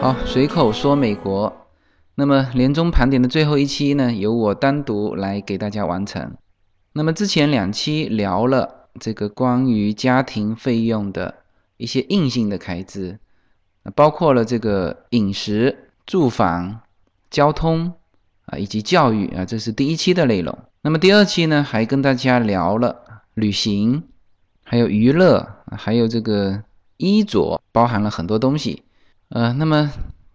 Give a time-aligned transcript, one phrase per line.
[0.00, 1.68] 好，随口说美国。
[2.16, 6.34] 那么年终盘点的最后一期呢，由我单独来给大家完成。
[6.92, 11.36] 那么之前两期聊了这个关于家庭费用的
[11.76, 13.20] 一些硬性的开支，
[13.94, 16.80] 包括了这个饮食、住房、
[17.30, 17.92] 交通
[18.46, 20.58] 啊，以及教育啊，这是第一期的内容。
[20.82, 24.02] 那么第二期呢，还跟大家聊了旅行，
[24.70, 25.44] 还有娱乐，
[25.76, 26.62] 还有这个
[26.96, 28.84] 衣着，包含了很多东西。
[29.30, 29.90] 呃，那么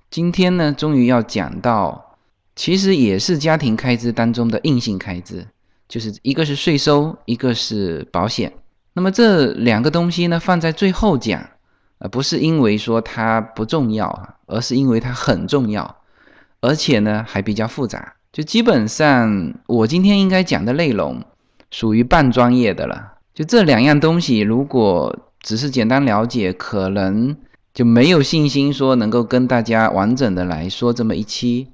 [0.09, 2.17] 今天呢，终于要讲到，
[2.53, 5.47] 其实也是家庭开支当中的硬性开支，
[5.87, 8.51] 就是一个是税收，一个是保险。
[8.91, 11.41] 那么这两个东西呢，放在最后讲，
[11.99, 15.95] 呃，不是因为说它不重要，而是因为它很重要，
[16.59, 18.15] 而且呢还比较复杂。
[18.33, 21.23] 就基本上我今天应该讲的内容，
[21.71, 23.13] 属于半专业的了。
[23.35, 27.35] 就这两样东西，如果只是简单了解，可能
[27.73, 31.67] 就没有信心说能够跟大家完整的来说这么一期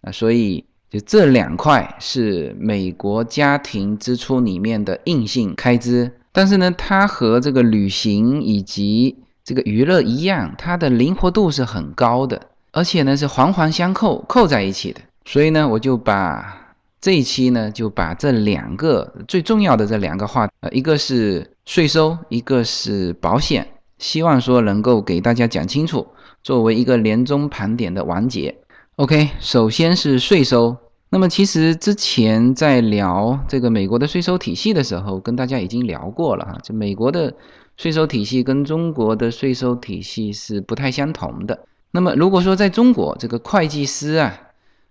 [0.00, 0.10] 啊。
[0.10, 6.10] 所以就这两块是美国家庭支出里面的硬性开支。
[6.32, 12.40] 但是呢，它和这个旅行以及这个娱乐一样，它的灵活度是很高的，
[12.72, 15.00] 而且呢是环环相扣，扣在一起的。
[15.26, 16.61] 所以呢，我就把
[17.02, 23.66] 这一期呢，就把这两个最重要的这两个话，呃，一个是税收，一个是保险，
[23.98, 26.06] 希望说能够给大家讲清楚，
[26.44, 28.56] 作为一个年终盘点的完结。
[28.96, 30.76] OK，首先是税收。
[31.10, 36.58] 那么其实之前在聊这个美国的税收体系的时候，跟大家已经聊过了哈。
[36.62, 37.34] 就美国的
[37.76, 41.66] 税收体系跟中国的税收体系是不太相同的。
[41.90, 44.38] 那么如果说在中国，这个会计师啊，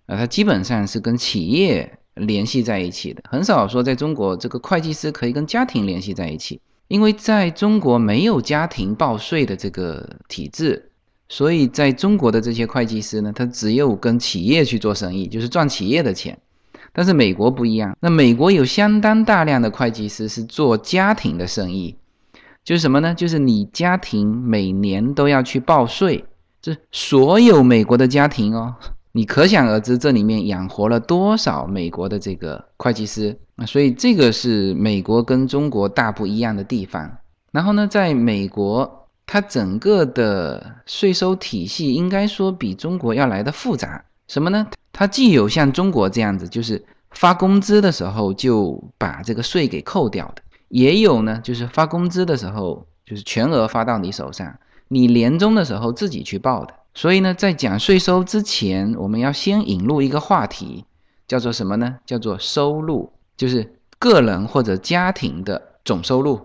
[0.07, 10.87] 啊，他基本上是跟企业联系在一起的，很少说在中国这个会计师可以跟家庭联系在一起，因为在中国没有家庭报税的这个体制。
[11.29, 16.37] 所以，在中国的这些会计师呢，他只有跟企业去做生意，就是赚企业的钱。
[16.91, 21.95] 但是美国不一样，那美国有相当大量的会计师是做家庭的生意，
[22.65, 23.15] 就是什么呢？
[23.15, 26.25] 就是你家庭每年都要去报税，
[26.61, 28.75] 这所有美国的家庭哦，
[29.11, 33.65] 你可想而知，这里面养活了多少美国的这个会计师啊！
[33.65, 37.17] 所以这个是美国跟中国大不一样的地方。
[37.51, 38.99] 然后呢，在美国。
[39.27, 44.67] 它整个的税收体系应该说比中国要来的复杂，什么呢？
[44.91, 54.53] 它既有像中国这样子，就是发工资的时候就把这个税给扣掉的，也有呢，就是发工资的时候就是全额发到你手上，
[54.89, 56.73] 你年终的时候自己去报的。
[56.93, 60.85] 所以呢，在讲税收之前，我们要先引入一个话题，
[61.27, 61.97] 叫做什么呢？
[62.05, 66.39] 叫做收入，就是个人或者家庭的总收入。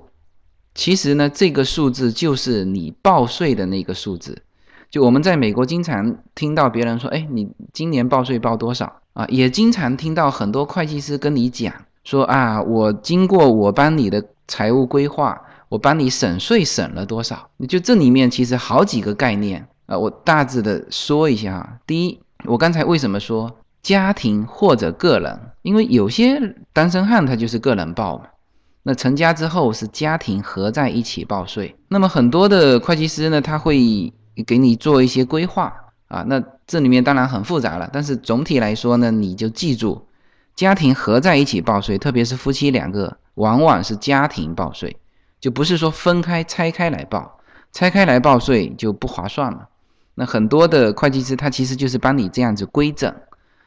[0.74, 4.42] 其实呢，这个数字就是你报税的那个数字。
[4.88, 11.74] 就我们在美国经常听到别人说：“哎，你今年报税报多少啊？”也经常听到很多会计师跟你讲
[12.04, 21.78] 说：“啊，我经过我帮你的财务规划，我帮你省税省了多少？”就这里面其实好几个概念啊，我大致的说一下啊。
[21.86, 25.40] 第一，我刚才为什么说家庭或者个人？
[25.62, 28.24] 因为有些单身汉他就是个人报嘛。
[28.82, 34.12] 那成家之后是家庭合在一起报税，那么很多的会计师呢，他会
[34.46, 35.74] 给你做一些规划
[36.06, 40.06] 啊，那这里面当然很复杂了，但是总体来说呢，你就记住，
[40.54, 44.96] 家庭合在一起报税，特别是夫妻两个，往往是家庭报税，
[45.40, 47.40] 就不是说分开拆开来报，
[47.72, 49.68] 拆开来报税就不划算了。
[50.16, 53.14] 那很多的会计师他其实就是帮你这样子规整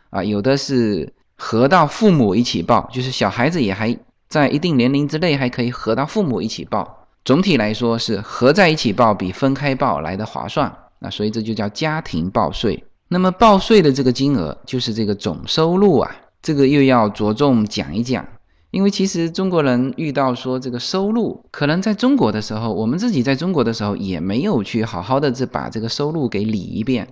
[0.09, 3.97] 啊，有的是合到父母一起报，就是小孩子也还。
[4.29, 7.07] 在一定年龄之内，还可以和到父母一起报。
[7.25, 10.71] 总体来说，是合在一起报比分开报来的划算。
[10.99, 12.83] 那所以这就叫家庭报税。
[13.07, 18.23] 那么报税的这个金额就是这个总收入啊，这个又要着重讲一讲。
[18.71, 27.07] 因为其实中国人遇到说这个收入，可能在中国的时候，我们自己在中国的时候也没有去好好的这把这个收入给理一遍。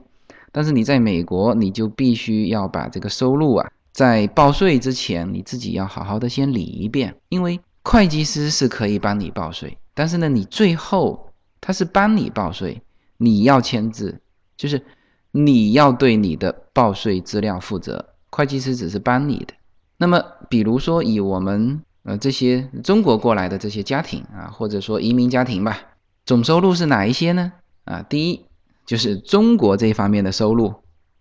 [0.51, 3.71] 但是你在美国，你就必须要把这个收入啊。
[3.91, 12.81] 在报税之前，你自己要好好的先理一遍，因为会计师是可以帮你报税，但是呢，你最后他是帮你报税，
[13.17, 14.21] 你要签字，
[14.55, 14.83] 就是
[15.31, 19.53] 你要对你的报税资料负责，会计师只是帮你的。
[19.97, 25.79] 那么，比如说以我们呃这些中国过来的这些家庭啊，或者说移民家庭吧，
[26.25, 27.53] 总收入是哪一些呢？
[27.85, 28.45] 啊，第一
[28.85, 30.75] 就是中国这方面的收入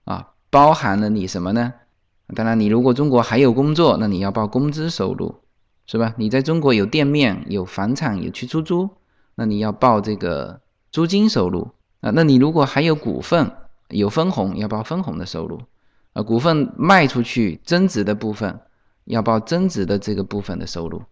[0.05, 1.73] 啊，包含了你什么呢？
[2.35, 5.37] 当然，你如果中国还有工作，那你要报工资收入
[5.87, 6.13] 是吧？
[6.19, 8.91] 你在中国有店面、有房产、有去出租，
[9.37, 11.71] 那你要报这个租金收入
[12.01, 12.11] 啊。
[12.13, 13.53] 那你如果还有股份、
[13.89, 15.63] 有分红，要报分红的收入
[16.17, 16.23] 啊。
[16.23, 18.59] 股份卖出去增值的部分，
[19.05, 21.03] 要报增值的这个部分的收入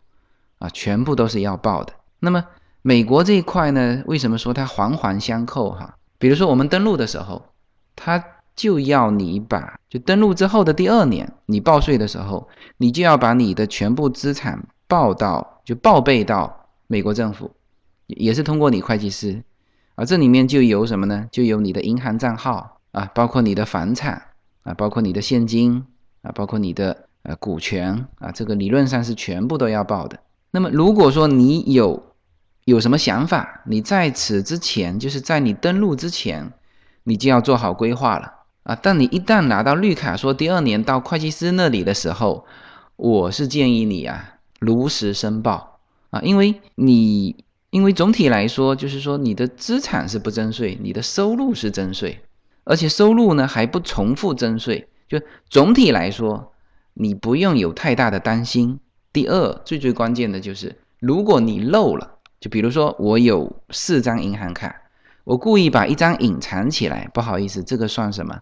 [0.58, 1.92] 啊，全部都是要报的。
[2.20, 2.44] 那么
[2.80, 5.96] 美国这一块呢，为什么说它环环相扣哈？
[6.18, 7.44] 比如说我们登录的时候，
[7.94, 8.24] 它
[8.56, 12.48] 就要你把就登录之后的第二年，你报税的时候，
[12.78, 17.50] 你就要把你的全部资产报到就报备到美国政府，
[18.06, 19.42] 也是通过你会计师
[19.96, 21.28] 啊，这里面就有什么呢？
[21.30, 24.22] 就有你的银行账号啊，包括你的房产
[24.64, 25.84] 啊，包括你的现金
[26.22, 30.18] 啊，包括你的呃股权啊，这个理论上是全部都要报的。
[30.50, 32.02] 那么如果说你有
[32.64, 36.52] 有什么想法，你在此之前，就是在你登录之前，
[37.04, 38.32] 你就要做好规划了。
[38.62, 42.46] 啊，但你一旦拿到绿卡，说第二年到会计师那里的时候，
[42.96, 52.22] 我是建议你啊，如实申报啊，因为你因为总体来说，就是说你的资产是不征税，你的收入是征税，
[52.64, 56.52] 而且收入呢还不重复征税，就总体来说，
[56.94, 58.80] 你不用有太大的担心。
[59.12, 64.74] 第二，最最关键的就是，如果你漏了，就比如说我有四张银行卡，
[65.24, 68.40] 我故意把一张隐藏起来，不好意思，这个算什么？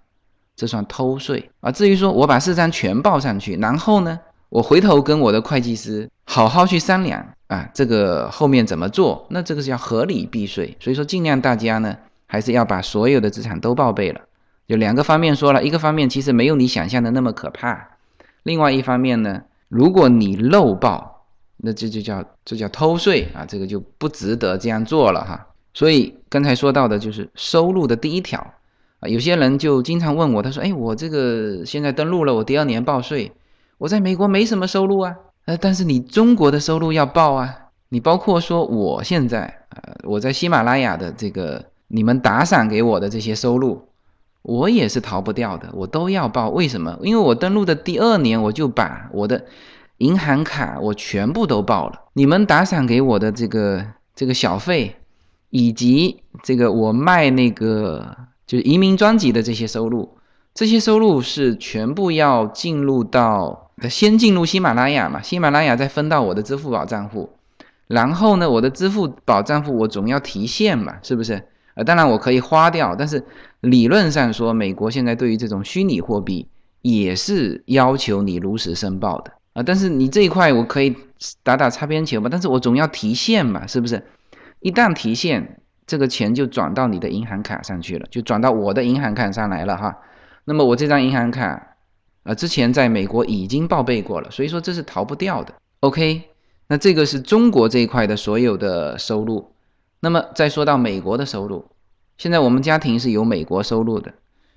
[0.54, 1.72] 这算偷税啊！
[1.72, 4.20] 至于说我把四张全报上去，然后呢，
[4.50, 9.26] 我回头跟我的会计师好好去商量啊，这个后面怎么做？
[9.30, 11.96] 那这个是要合理避税，所以说尽量大家呢
[12.32, 14.23] 还是要把所有的资产都报备了。
[14.67, 17.90] 就两个方面说了，一个方面其实没有你想象的那么可怕，
[18.43, 21.26] 另外一方面呢，如果你漏报，
[21.58, 25.49] 那这就叫这叫偷税啊，这个就不值得这样做了哈。
[25.75, 28.55] 所以刚才说到的就是收入的第一条。
[29.00, 33.32] 啊，有些人就经常问我，他说：“哎，我这个现在登录了，我第二年报税，
[33.76, 37.58] 我在美国没什么收入啊，呃，但是你中国的收入要报啊，
[37.90, 43.86] 你包括说我现在，呃，我在喜马拉雅的这个你们打赏给我的这些收入，
[44.40, 46.48] 我也是逃不掉的，我都要报。
[46.48, 46.98] 为什么？
[47.02, 49.44] 因为我登录的第二年，我就把我的
[49.98, 53.84] 银行卡我全部都报了，你们打赏给我的这个
[54.16, 54.96] 这个小费，
[55.50, 60.18] 以及这个我卖那个。”就是移民专辑的这些收入，
[60.52, 67.30] 这些收入是全部要进入到，先进入喜马拉雅嘛，喜马拉雅再分到我的支付宝账户，
[67.86, 71.46] 然后呢，我的支付宝账户我总要提现嘛，是不是？
[71.74, 73.24] 呃，当然我可以花掉，但是
[73.60, 76.46] 理论上说，美国现在对于这种虚拟货币
[76.80, 79.62] 也是要求你如实申报的啊。
[79.62, 80.96] 但是你这一块我可以
[81.42, 84.02] 打打擦边球嘛，但是我总要提现嘛，是不是？
[84.60, 85.58] 一旦提现。
[85.84, 89.98] 这个钱就转到你的银行卡上去了，就转到我的银行卡上来了哈。
[90.44, 91.75] 那么我这张银行卡，
[92.22, 95.52] 呃，之前在美国已经报备过了，所以说这是逃不掉的。
[95.80, 96.22] OK，
[96.68, 99.51] 那这个是中国这一块的所有的收入。
[100.02, 101.64] 那么再说到美国的收入，
[102.19, 104.12] 现在我们家庭是有美国收入的，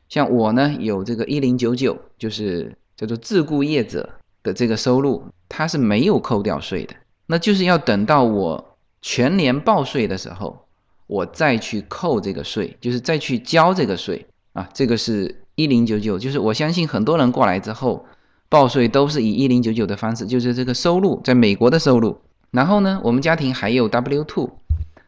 [0.09, 4.09] 像我呢有这个一零九九，就是叫做自雇业者
[4.42, 6.95] 的这个收入，它是没有扣掉税的，
[7.27, 10.66] 那就是要等到我全年报税的时候。
[11.07, 18.04] 我再去扣这个税，就是再去交这个税啊，这个是一零九九，就是我相信很多人过来之后
[18.49, 22.18] 报税都是以一零九九的方式，就是这个收入在美国的收入。
[22.49, 24.49] 然后呢，我们家庭还有 W two，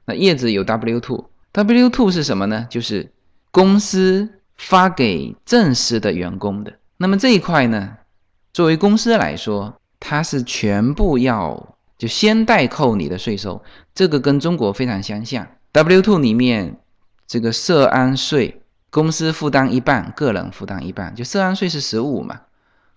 [0.08, 2.66] 那叶子有 W two，W two 是什么呢？
[2.70, 3.12] 就是
[3.52, 6.74] 公司发给正式的员工的。
[6.96, 7.98] 那么这一块呢，
[8.54, 13.62] 作为公司来说，它是全部要就先代扣你的税收，
[13.94, 15.46] 这个跟中国非常相像。
[15.74, 16.80] W two 里面，
[17.28, 22.44] 这个社安税，公司负担一半，个人负担一半，就社安税是十五嘛，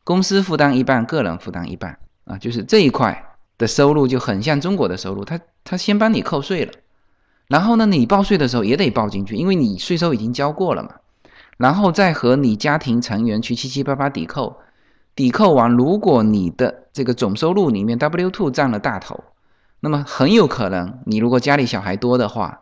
[0.05, 6.73] 公司负担一半，个人负担一半啊，就是这一块的收入就很像中国的收入，他他先帮你扣税了，
[7.51, 10.91] 然后呢，你报税的时候也得报进去，因为你税收已经交过了嘛，
[11.59, 14.59] 然后再和你家庭成员去七七八八抵扣，
[15.17, 19.25] 抵扣完，如果你的这个总收入里面 W two 占了大头，
[19.81, 22.61] 那么很有可能你如果家里小孩多的话。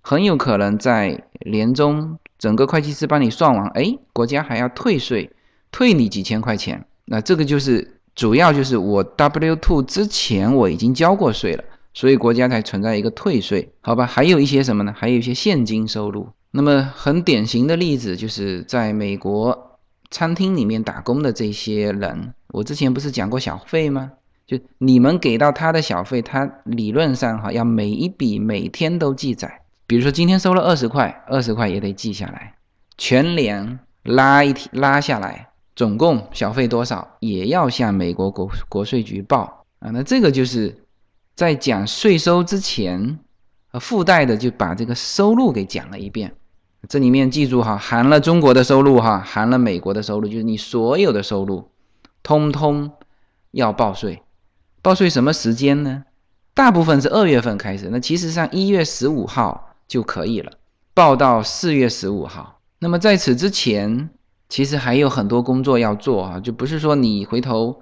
[0.00, 5.30] 很有可能在年终，整个会计师帮你算完，哎，国家还要退税，
[5.70, 6.86] 退你几千块钱。
[7.04, 11.64] 那这个就是主要就是我 W two 之前我已经交过税了，
[11.98, 14.06] 所以国家才存在一个退税，好吧？
[14.06, 14.94] 还有一些什么呢？
[14.96, 16.28] 还有一些现金收入。
[16.52, 24.12] 那么很典型的例子就是在美国餐厅里面打工的这些人，我之前不是讲过小费吗？
[24.46, 29.62] 就你们给到他的小费，他理论上哈要每一笔每天都记载。
[29.88, 32.54] 比如说今天收了二十块，二十块也得记下来，
[32.96, 39.64] 全年拉一拉下来，总共小费多少也要向美国国国税局报。
[39.80, 39.90] 啊。
[39.90, 40.84] 那这个就是
[41.38, 43.20] 在讲税收之前，
[43.70, 46.34] 呃，附带的就把这个收入给讲了一遍。
[46.88, 51.70] 这里面记住哈，含了中国的收入哈，含了美国的收入，就是你所有的收入，
[52.24, 52.90] 通通
[53.52, 54.20] 要报税。
[54.82, 56.02] 报税什么时间呢？
[56.54, 60.50] 大部分是二月份开始，那其实上一月十五号就可以了，
[60.92, 62.58] 报到四月十五号。
[62.80, 64.10] 那么在此之前，
[64.48, 67.80] 其实还有很多工作要做啊，就不是说你回头。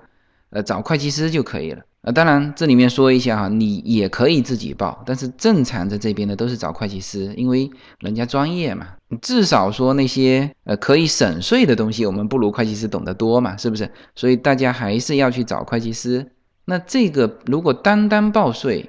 [0.51, 1.83] 呃，找会计师就可以了。
[2.07, 8.87] 呃，当然这里面说一下哈，你也可以自己报，但是正常在这边呢都是找会计师，因为人家专业嘛。
[9.21, 13.91] 至少说那些呃可以省税的东西，我们不如会计师懂得多嘛，是不是？
[14.15, 16.31] 所以大家还是要去找会计师。
[16.65, 18.89] 那这个如果单单报税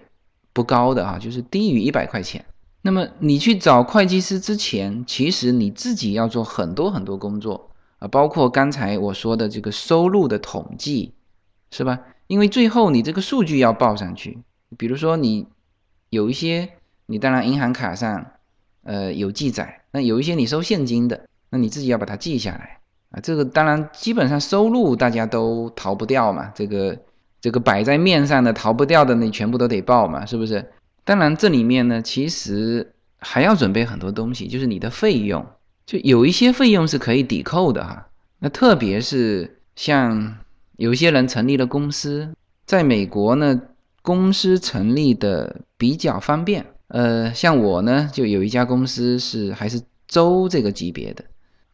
[0.53, 2.45] 不高的啊，就是低于一百块钱，
[2.83, 11.15] 那么你去找会计师之前，其实你自己要做很多很多工作啊，包括刚才我说的这个收入的统计。
[11.69, 11.99] 是吧？
[12.27, 14.39] 因为最后你这个数据要报上去，
[14.77, 15.47] 比如说你
[16.09, 16.69] 有一些，
[17.05, 18.31] 你当然银行卡上，
[18.83, 22.79] 呃有记载，那有一些你收现金的，那你自己要把它记下来
[23.11, 23.21] 啊。
[23.21, 26.99] 这个当然基本上收入大家都逃不掉嘛，这个
[27.39, 30.73] 这个摆在面上的逃不掉的，你全部都得报嘛，是不是？
[31.05, 35.45] 当然这里面呢，其实还要准备很多东西，就是你的费用，
[35.85, 38.09] 就有一些费用是可以抵扣的哈。
[38.39, 40.39] 那特别是像。
[40.77, 42.29] 有些人成立了公司，
[42.65, 43.59] 在美国呢，
[44.03, 46.67] 公司成立的比较方便。
[46.89, 51.25] 呃，像我呢，就有一家公司是还是州这个级别的，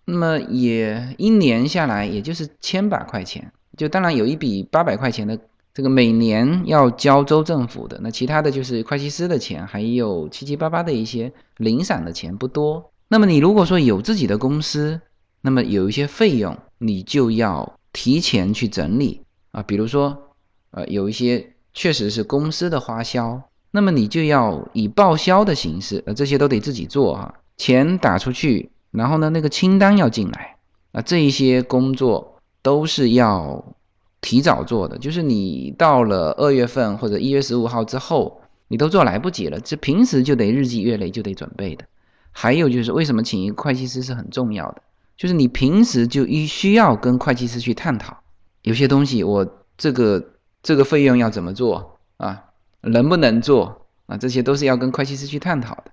[0.05, 5.37] 那么也一年下来也就是千把块钱，就当然有一笔八百块钱的
[5.73, 12.89] 这个每年要交州政府的，那其他的就是会计师的钱，还有七七八八的一些零散的钱不多。
[13.09, 15.01] 那么你如果说有自己的公司，
[15.41, 17.77] 那么有一些费用你就要。
[17.93, 19.21] 提前去整理
[19.51, 20.35] 啊，比如说，
[20.71, 30.57] 呃，有一些确实是公司的花销，那么你就要以报销的形式，呃，这些都得自己做哈，钱打出去，然后呢，那个清单要进来
[30.91, 33.75] 啊，这一些工作都是要
[34.21, 41.85] 提早做的，就是你到了二月份或者一月十五号之后，你都做来不及了，这平时就得日积月累就得准备的。
[42.31, 44.81] 还有就是为什么请一个会计师是很重要的。
[45.15, 48.17] 就是你平时就一需要跟会计师去探讨，
[48.63, 52.45] 有些东西我这个这个费用要怎么做啊，
[52.81, 55.91] 能不能做啊，这些都是要跟会计师去探讨的。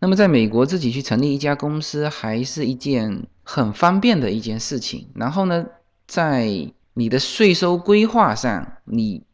[0.00, 5.08] 那么在美国自己去成立一家公司还是一件很方便的一件事情。
[5.14, 5.64] 然后呢，
[6.06, 9.24] 在你的税收规划上，你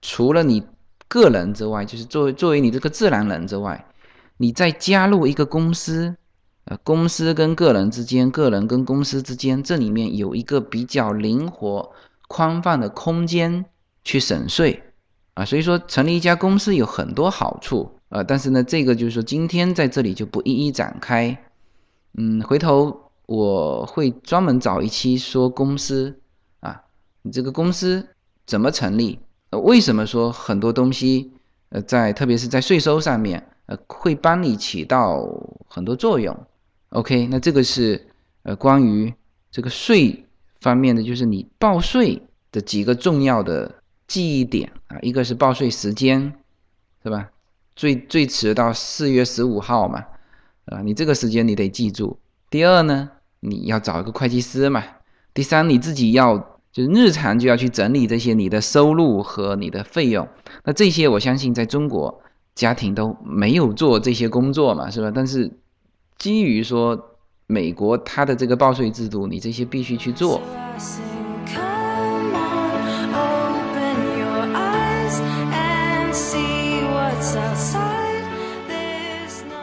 [0.00, 0.64] 除了你
[1.06, 3.86] 个人之外，就是作为作为你这个自然人之外，
[4.38, 6.16] 你再加入一个公司。
[6.66, 11.90] 呃，公司跟个人之间，个人跟公司之间，这里面有一个比较灵活、
[12.28, 13.64] 宽泛的空间
[14.04, 14.82] 去省税
[15.34, 15.44] 啊。
[15.44, 18.22] 所以说，成立一家公司有很多好处啊。
[18.22, 21.44] 但是呢，这个就是说，今天在这里就不一一展开。
[22.18, 26.20] 嗯，回头我会专门找一期说公司
[26.60, 26.82] 啊，
[27.22, 28.06] 你这个公司
[28.46, 29.18] 怎么成立？
[29.50, 31.32] 呃，为什么说很多东西
[31.70, 35.24] 呃，在特别是在税收上面呃，会帮你起到
[35.66, 36.36] 很多作用
[36.90, 38.08] ？OK，那这个是
[38.42, 39.14] 呃关于
[39.50, 40.24] 这个税
[40.60, 42.20] 方面的，就是你报税
[42.50, 46.32] 的几个重要的记忆点啊，一个是报税时间，
[47.02, 47.30] 是吧？
[47.76, 50.04] 最最迟到四月十五号嘛，
[50.64, 52.18] 啊，你这个时间你得记住。
[52.50, 54.84] 第二呢，你要找一个会计师嘛。
[55.32, 56.36] 第三，你自己要
[56.72, 60.28] 就是日常就要去整理这些你的收入和你的费用。
[60.64, 62.20] 那这些我相信在中国
[62.54, 65.12] 家庭都没有做这些工作嘛，是吧？
[65.14, 65.52] 但是。
[66.20, 70.42] 基于说美国它的这个报税制度，你这些必须去做。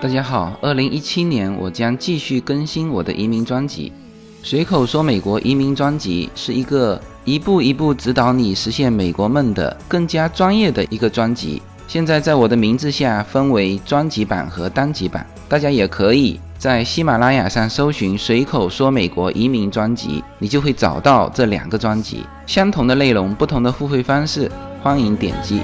[0.02, 3.94] 大家好，二零一七年我将继续更新我的移民专辑，
[4.42, 11.62] 随口说美国移民专辑是一个一步一步指导你实现美国梦的更加专业的一个专辑。
[11.88, 16.38] 现在在我的名字下分为专辑版和单集版，大家也可以。
[16.58, 24.52] 在喜马拉雅上搜寻“随口说美国移民”专辑，你就会找到这两个专辑，相同的内容，不同的付费方式，
[24.84, 25.62] 欢迎点击。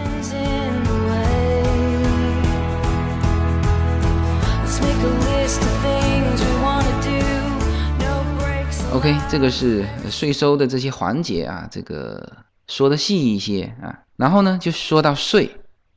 [8.94, 12.32] OK，这个是税收的这些环节啊，这个
[12.70, 15.52] 说的细一些啊，然后呢就说到税，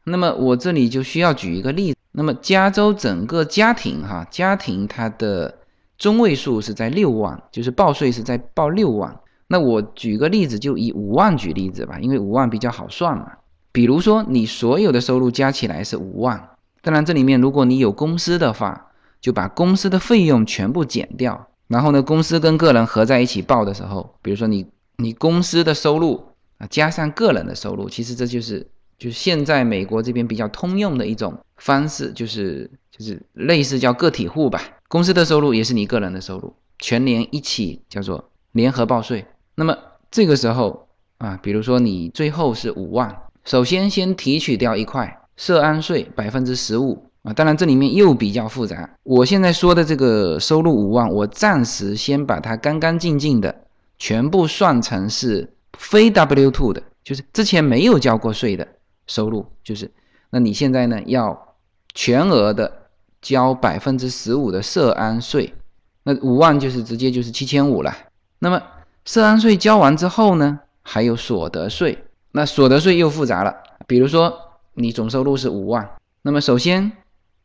[0.09, 1.99] 那么我这里就需要举一个例子。
[2.13, 5.59] 那么加州整个家庭哈，家庭它的
[5.99, 9.19] 中位数是在六万，就是报税是在报六万。
[9.49, 13.33] 那我举个例子，就以五万举例子吧，因为五万比较好算嘛。
[13.73, 16.51] 比如说你所有的收入加起来是五万，
[16.83, 18.87] 当然这里面如果你有公司的话，
[19.21, 26.25] 就把公司的费用全部减掉，然后呢，公司跟个人合在一起报的时候，比如说你你公司的收入
[26.59, 28.67] 啊加上个人的收入，其实这就是
[28.99, 39.25] 就是现在美国这边比较通用的一种方式，就是就是类似叫个体户吧，公司的收入也是你个人的收入，全年一起叫做联合报税。
[39.55, 39.77] 那么
[40.11, 40.89] 这个时候
[41.19, 47.03] 啊，比如说你最后是五万，首先先提取掉一块涉安税百分之十五。
[47.23, 48.89] 啊，当然这里面又比较复杂。
[49.03, 53.53] 我现在说的这个收入五万，我暂时先把它干干净净的
[53.99, 58.69] 全部算成是非 W two 的，就是之前没有交过税的
[59.07, 59.47] 收入。
[59.63, 59.91] 就是，
[60.31, 61.55] 那你现在呢要
[61.95, 62.89] 全额的
[63.21, 65.55] 交百分之十五的涉安税，
[66.03, 67.95] 那五万就是直接就是七千五了。
[68.39, 68.63] 那么
[69.05, 72.05] 涉安税交完之后呢，还有所得税。
[72.33, 73.55] 那所得税又复杂了，
[73.87, 74.39] 比如说
[74.75, 75.91] 你总收入是五万，
[76.23, 76.93] 那么首先。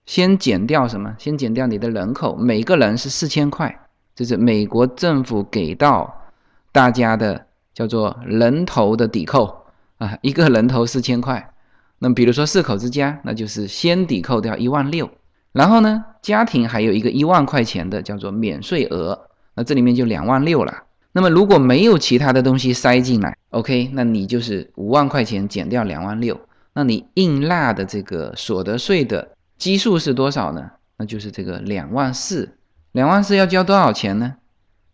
[0.04, 1.16] 先减掉什么？
[1.20, 6.24] 先减掉你的人口，每个人是四千块，这是美国政府给到
[6.72, 9.61] 大家的叫做人头的抵扣
[10.02, 11.54] 啊，一个人头四千块。
[12.00, 15.08] 那比如说四口之家，那就是先抵扣掉一万六，
[15.52, 20.74] 然后呢，家庭还有一个一万块钱的叫做免税额，那这里面就两万六了。
[21.12, 26.40] 那么如果没有其他的东西塞进来，OK，那你就是五万块钱减掉两万六，
[26.74, 29.36] 那你应纳的这个所得税的。
[29.60, 30.72] 基数是多少呢？
[30.98, 32.58] 那就是这个两万四，
[32.94, 34.38] 两万四要交多少钱呢？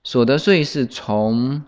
[0.03, 1.61] 所得税是从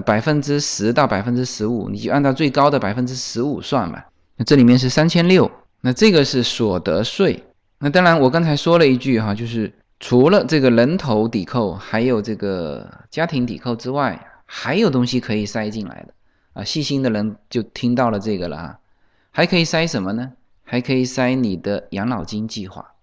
[0.00, 4.02] 百分之十到百分之十五，你就按照最高的百分之十五算嘛。
[4.36, 5.50] 那这里面是三千六，
[5.80, 7.42] 那这个是所得税。
[7.78, 16.14] 那当然，我刚才说了一句哈，就是除了这个人头抵扣，还有这个家庭抵扣之外，还有东西可以塞进来的
[16.54, 16.64] 啊。
[16.64, 18.78] 细心的人就听到了这个了啊，
[19.30, 20.32] 还可以塞什么呢？
[20.68, 22.94] 还可以塞你的养老金计划，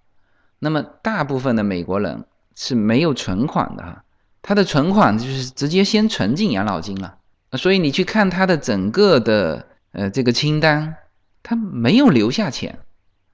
[0.60, 4.04] 那么大部分的美国人是没有存款的哈，
[4.44, 7.18] 他的存款就是直接先存进养老金了，
[7.54, 10.98] 所以你去看他的整个的呃这个清单，
[11.42, 12.78] 他没有留下钱，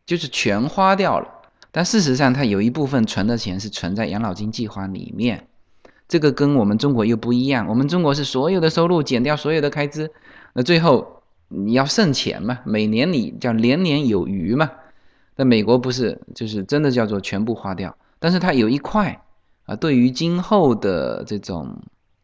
[0.05, 1.27] 就是全花掉了。
[1.71, 5.47] 但事实上，他有一部分存的钱是存在养老金计划里面，
[6.07, 7.67] 这个跟我们中国又不一样。
[7.67, 10.09] 我们中国是所有的收入减掉所有的开支，
[10.53, 11.17] 那最后。
[11.51, 12.59] 你要剩钱嘛？
[12.63, 14.69] 每年你叫年年有余嘛？
[15.35, 17.97] 那美国不是，就是真的叫做全部花掉。
[18.19, 19.19] 但是它有一块
[19.69, 21.77] 啊，对于今后的这种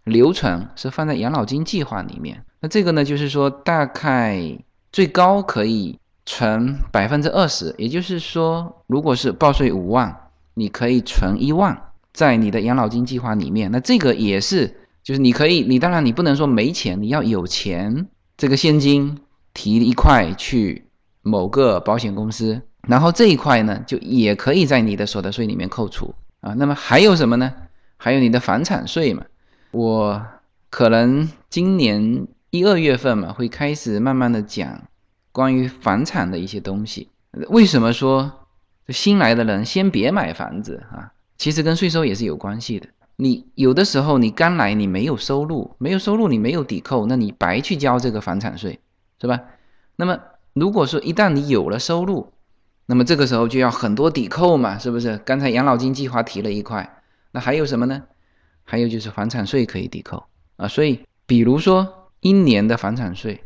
[0.03, 2.43] 流程是放在养老金计划里面。
[2.59, 4.57] 那这个呢，就是说大概
[4.91, 11.79] 最高可以存百分之二十，也就是说，如果是报税五万，你可以存一万
[12.11, 13.69] 在你的养老金计划里面。
[13.71, 18.07] 那这个也是，就是你可以，你当然你不能说没钱，你要有钱。
[18.37, 19.19] 这个现金
[19.53, 20.87] 提一块去
[21.21, 26.53] 某个保险公司，然后这一块呢，就也可以在你的所得税里面扣除啊。
[26.53, 27.53] 那么还有什么呢？
[27.97, 29.25] 还有你的房产税嘛。
[29.71, 30.25] 我
[30.69, 34.83] 可能今年一二月份嘛，会开始慢慢的讲
[35.31, 37.09] 关于房产的一些东西。
[37.49, 38.47] 为什么说
[38.89, 41.11] 新来的人先别买房子啊？
[41.37, 42.87] 其实跟税收也是有关系的。
[43.17, 48.79] 你有的时候你刚来，你没有收入，没有收入，你没有抵扣，那你白去交这个房产税，
[49.19, 49.41] 是吧？
[49.95, 50.19] 那么
[50.53, 52.33] 如果说一旦你有了收入，
[52.85, 55.17] 那么这个时候就要很多抵扣嘛，是不是？
[55.19, 58.03] 刚才养老金计划提了一块，那还有什么呢？
[58.63, 60.25] 还有就是房产税可以抵扣
[60.57, 60.67] 啊。
[60.67, 63.43] 所以，比如说一年的房产税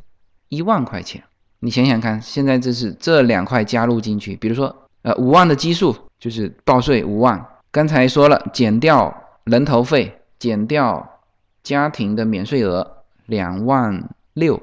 [0.48, 1.24] 一万块钱，
[1.60, 9.26] 你想想看，现在这是这两块加入进去，比如说呃五万的基数就是报税五万，刚才说了减掉。
[9.46, 11.22] 人头费减掉
[11.64, 14.62] 家庭的免税额两万六，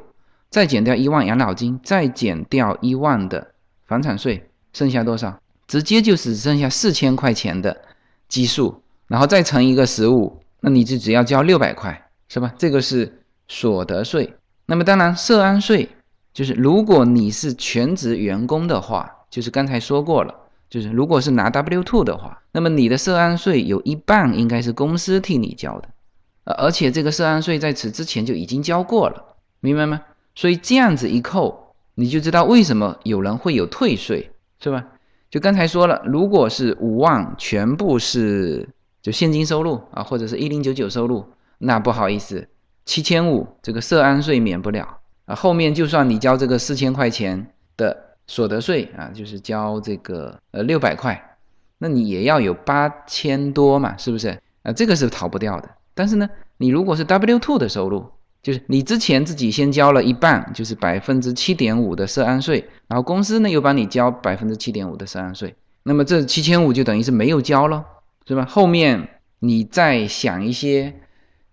[0.49, 3.53] 再减掉一万养老金，再减掉一万的
[3.85, 5.41] 房产税，剩下多少？
[5.67, 7.75] 直接就只剩下四千块钱的
[8.29, 12.53] 基数，然后再乘一个十五，那你就只要交六百块，是吧？
[12.59, 14.35] 这个是所得税。
[14.67, 15.89] 那么当然，涉安税
[16.35, 20.35] 就是如果你是全职员工的话，就是刚才说过了。
[20.69, 25.89] 就是如果是拿 W two 的话，那么你的涉安税有一半应该是公司替你交的，
[26.45, 30.03] 而且这个涉安税在此之前就已经交过了，明白吗？
[30.35, 34.33] 所以这样子一扣，你就知道为什么有人会有退税，
[34.71, 34.87] 是吧？
[35.31, 38.69] 就刚才说了，如果是五万全部是
[39.01, 41.25] 就现金收入啊，或者是一零九九收入，
[41.59, 42.49] 那不好意思，
[42.85, 48.05] 七千五这个涉安税免不了啊，后面就算你交这个四千块钱的。
[48.29, 51.37] 所得税啊，就是交这个呃六百块，
[51.79, 54.37] 那你也要有八千多嘛，是不是？
[54.65, 55.71] 啊，这个是逃不掉的。
[55.95, 58.05] 但是呢，你如果是 W two 的收入，
[58.47, 67.85] 就是你之前自己先交了一半，就是百分之七点五的涉案税，然后公司呢又帮你交百分之七点五的涉案税，那么这七千五就等于是没有交了，
[68.25, 68.45] 是吧？
[68.45, 69.09] 后面
[69.41, 70.95] 你再想一些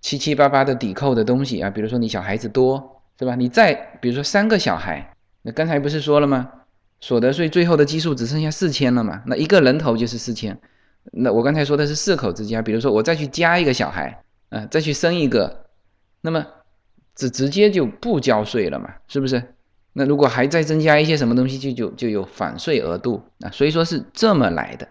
[0.01, 3.34] 七七八八的抵扣的东西啊，比如说你小孩子多，是吧？
[3.34, 6.47] 你再比如说三个小孩，那刚才不是说了吗？
[6.99, 9.23] 所得税最后的基数只剩下四千了嘛？
[9.25, 10.60] 那一个人头就是四千。
[11.12, 15.65] 那我刚才说的是四口之家，比如说我再去加一个小孩，啊，再去生一个，
[16.21, 16.45] 那么
[17.15, 18.89] 直直接就不交税了嘛？
[19.08, 19.41] 是不是？
[19.93, 23.52] 那如果还再增加一些什么东西，就就就有返税额度啊。
[23.52, 24.88] 所以说是这么来的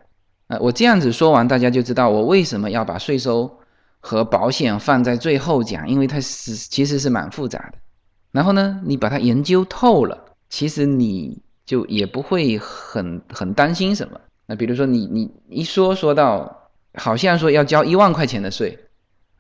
[0.47, 0.57] 啊。
[0.61, 3.59] 我这样子说完，大家就知道我为什么要把税收
[3.99, 7.79] 和保险放在最后讲，因为它是其实是蛮复杂的。
[8.31, 10.17] 然后呢，你把它研究透了，
[10.49, 14.21] 其实你就也不会很很担心什么。
[14.47, 18.79] 那比如说你你一说说到，好像说要交一万块钱的税，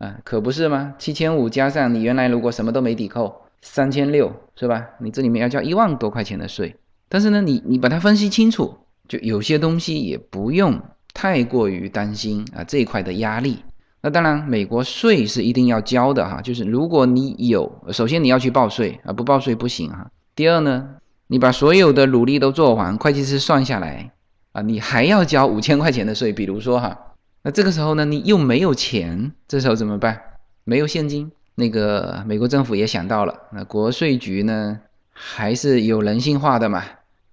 [0.03, 0.95] 啊，可不是吗？
[0.99, 4.85] 七千五加上你原来如果什么都没抵扣，三千六是吧？
[4.99, 6.75] 你这里面要交一万多块钱的税，
[7.09, 8.75] 但是呢，你你把它分析清楚，
[9.07, 10.83] 就有些东西也不用
[11.15, 13.62] 太过于担心啊这一块的压力。
[14.01, 20.11] 那当然，美国税是一定要交的哈，就是如果你有，首先你要去报税啊，不报税不行哈。
[20.35, 20.97] 第二呢，
[21.29, 24.11] 你把所有的努力都做完，会计师算下来。
[24.51, 27.12] 啊，你还要交五千块钱的税，比如说哈，
[27.43, 30.21] 那这个时候呢，你又没有钱，这时候怎么办？
[30.65, 36.85] 没有现金，那个美国政府也想到了，那国税局呢还是有人性化的嘛，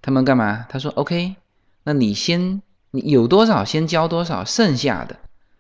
[0.02, 0.65] 他们干嘛？
[0.67, 1.36] 他说 OK，
[1.84, 5.17] 那你先你有多少先交多少，剩下的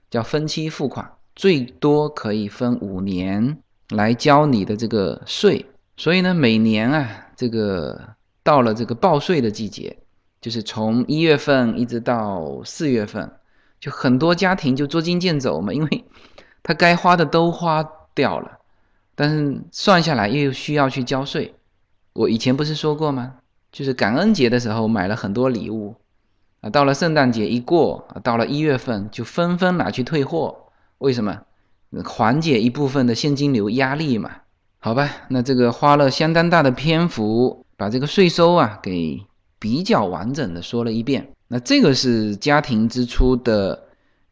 [0.09, 3.59] 叫分期付款，最多可以分五年
[3.89, 9.97] 来交你的这个税，所以呢，每年啊，这个到了这个报税的季节。
[10.41, 13.29] 就是从一月份一直到四月份，
[13.79, 16.05] 就很多家庭就捉襟见肘嘛，因为
[16.63, 18.59] 他该花的都花掉了，
[19.15, 21.55] 但是算下来又需要去交税。
[22.13, 23.35] 我以前不是说过吗？
[23.71, 25.95] 就是感恩节的时候买了很多礼物，
[26.61, 30.71] 啊，到了圣诞节一过，到了一月份就纷纷拿去退货。
[30.97, 31.41] 为什么？
[32.05, 34.31] 缓解一部分的现金流压力嘛。
[34.79, 39.25] 好吧，那这个花了相当大的篇幅把这个税收啊给。
[39.61, 43.87] 比较完整的说了一遍，那这个是家庭支出的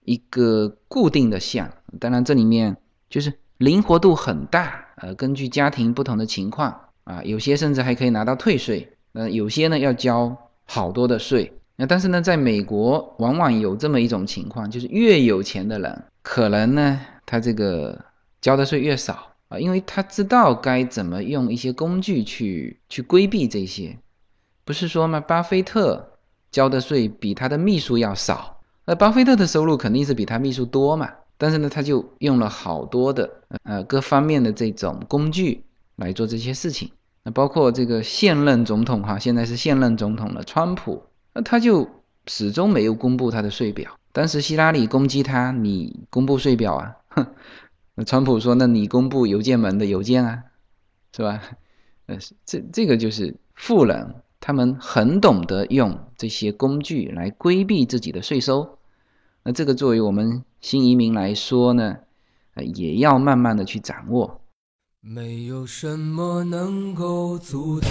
[0.06, 2.78] 一个固定的项，当然这里面
[3.10, 18.06] 就是灵活度很大，呃，根据家庭不同的情况啊，有些甚至还可以拿到退税，那，有些呢要交好多的税，那但是呢，在美国往往有这么一种情况，就是越有钱的人，可能呢他这个
[18.40, 23.98] 交的税越少啊，因为他知道该怎么用一些工具去去规避这些。
[24.64, 25.20] 不是说吗？
[25.20, 26.17] 巴菲特
[26.52, 31.12] 交的税比他的秘书要少，那巴菲特的收入肯定是比他秘书多嘛。
[31.40, 33.30] 但是呢，他就用了好多的
[33.64, 35.64] 呃各方面的这种工具
[35.96, 36.90] 来做这些事情。
[37.24, 41.88] 那包括这个现任总统哈，现在是现任总统了，川普，那他就
[42.26, 44.00] 始终没有公布他的税表。
[44.12, 46.96] 当时希拉里攻击他，你公布税表啊？
[47.10, 47.28] 哼，
[47.94, 50.44] 那川普说，那你公布邮件门的邮件啊，
[51.16, 51.40] 是吧？
[52.08, 54.16] 呃，这这个就是富人。
[54.40, 58.78] 他们很懂得用这些工具来规避自己的税收，
[59.44, 61.98] 那这个作为我们新移民来说呢，
[62.54, 64.42] 呃，也要慢慢的去掌握。
[65.02, 67.90] 没有什么能够阻挡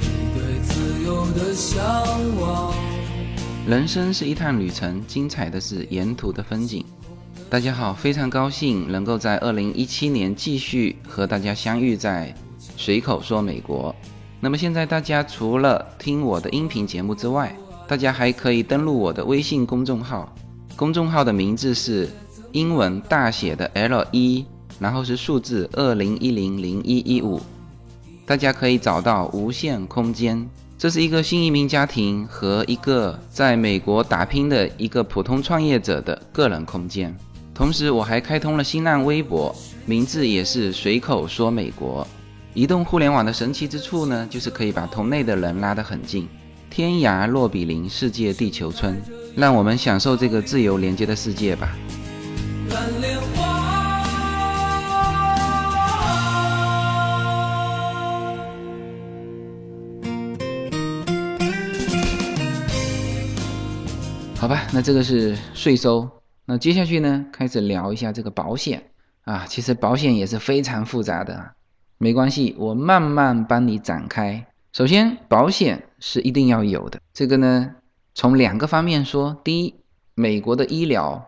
[0.00, 1.82] 你对自由的向
[2.40, 2.74] 往。
[3.66, 6.84] 人生是一趟旅程，精彩的是沿途的风景。
[7.48, 12.34] 大家好，非常高兴能够在二零一七年继续和大家相遇在。
[12.80, 13.94] 随口说美国，
[14.40, 17.54] 那么现在大家除了听我的音频节目之外，
[17.86, 20.34] 大家还可以登录我的微信公众号，
[20.76, 22.08] 公众号的名字是
[22.52, 24.46] 英文大写的 L 一，
[24.78, 27.38] 然后是数字二零一零零一一五，
[28.24, 37.14] 大家可以找到无限空间，这是一个新移民家庭和一个在美国打拼的一个普通创业者的个人空间。
[37.54, 42.08] 同时，我还开通了新浪微博，名字也是随口说美国。
[42.52, 46.28] 移动互联网的神奇之处呢，就是可以把同类的人拉得很近，
[46.68, 49.00] 天涯若比邻，世界地球村，
[49.36, 51.76] 让我们享受这个自由连接的世界吧。
[64.36, 66.10] 好吧，那这个是税收，
[66.46, 68.82] 那接下去呢，开始聊一下这个保险
[69.22, 71.52] 啊，其实保险也是非常复杂的。
[72.02, 74.46] 没关系，我慢慢帮你展开。
[74.72, 76.98] 首先，保险是一定要有的。
[77.12, 77.74] 这个呢，
[78.14, 79.38] 从两个方面说。
[79.44, 79.74] 第一，
[80.14, 81.22] 美国的医疗，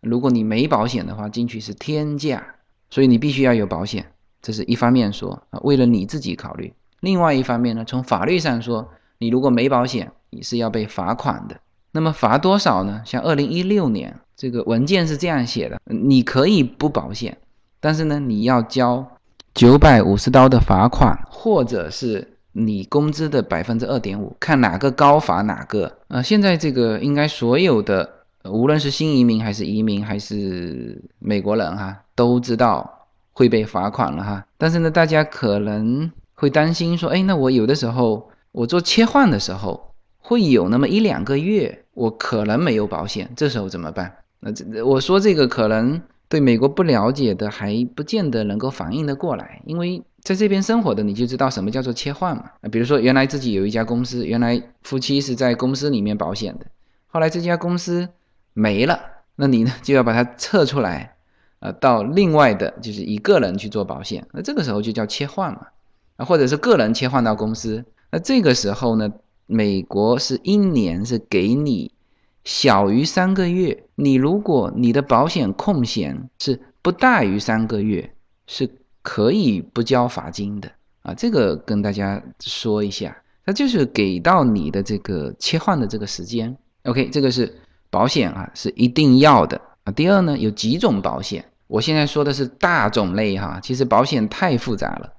[0.00, 2.44] 如果你没保险的话，进去是天价
[2.90, 4.04] 所以你必须要有保险，
[4.42, 6.74] 这是一方面说啊，为了你自己考虑。
[6.98, 11.60] 另外一方面呢，从法律上说，你如果没保险，你是要被罚款的。
[11.92, 13.00] 那么罚多少呢？
[13.04, 17.38] 像二零一六年这个文件是这样写的：你可以不保险，
[17.78, 19.12] 但是呢，你要交
[19.56, 25.90] 九百五十刀的罚款，或者是你工资的百分之二点五，看哪个高罚哪个。
[26.08, 28.06] 呃，现在这个应该所有的，
[28.44, 34.44] 无论是新移民还是移民还是美国人哈，都知道会被罚款了哈。
[34.58, 39.82] 但是呢，大家可能会担心说，哎，那我有的时候我做切换的时候。
[40.28, 44.12] 会有那么一两个月，我可能没有保险，这时候怎么办？
[44.40, 52.50] 那这我说这个可能对美国不了解的还不见得能够反应得过来，因为在这边生活的你就知道什么叫做切换嘛。
[52.70, 56.66] 比如说原来自己有一家公司，原来夫妻是在公司里面保险的，
[57.06, 58.08] 后来这家公司
[58.52, 59.00] 没了，
[59.36, 61.16] 那你呢就要把它撤出来，
[61.60, 65.68] 呃，到另外的就是一个人去做保险，那这个时候就叫切换嘛，
[66.16, 69.12] 啊，或者是个人切换到公司，那这个时候呢？
[69.48, 71.92] 美国是一年是给你
[72.46, 78.14] 小于三个月，你如果你的保险空闲是不大于三个月，
[78.46, 78.70] 是
[79.02, 80.70] 可以不交罚金的
[81.02, 81.12] 啊。
[81.12, 86.56] 这个跟大家说一下，它就是给到你的这个切换的这个时间。
[86.84, 87.52] OK，这个是
[87.90, 89.90] 保险啊，是一定要的啊。
[89.90, 95.12] 第二呢，有几种保险，我现在说的是大种类哈，其实保险太复杂了，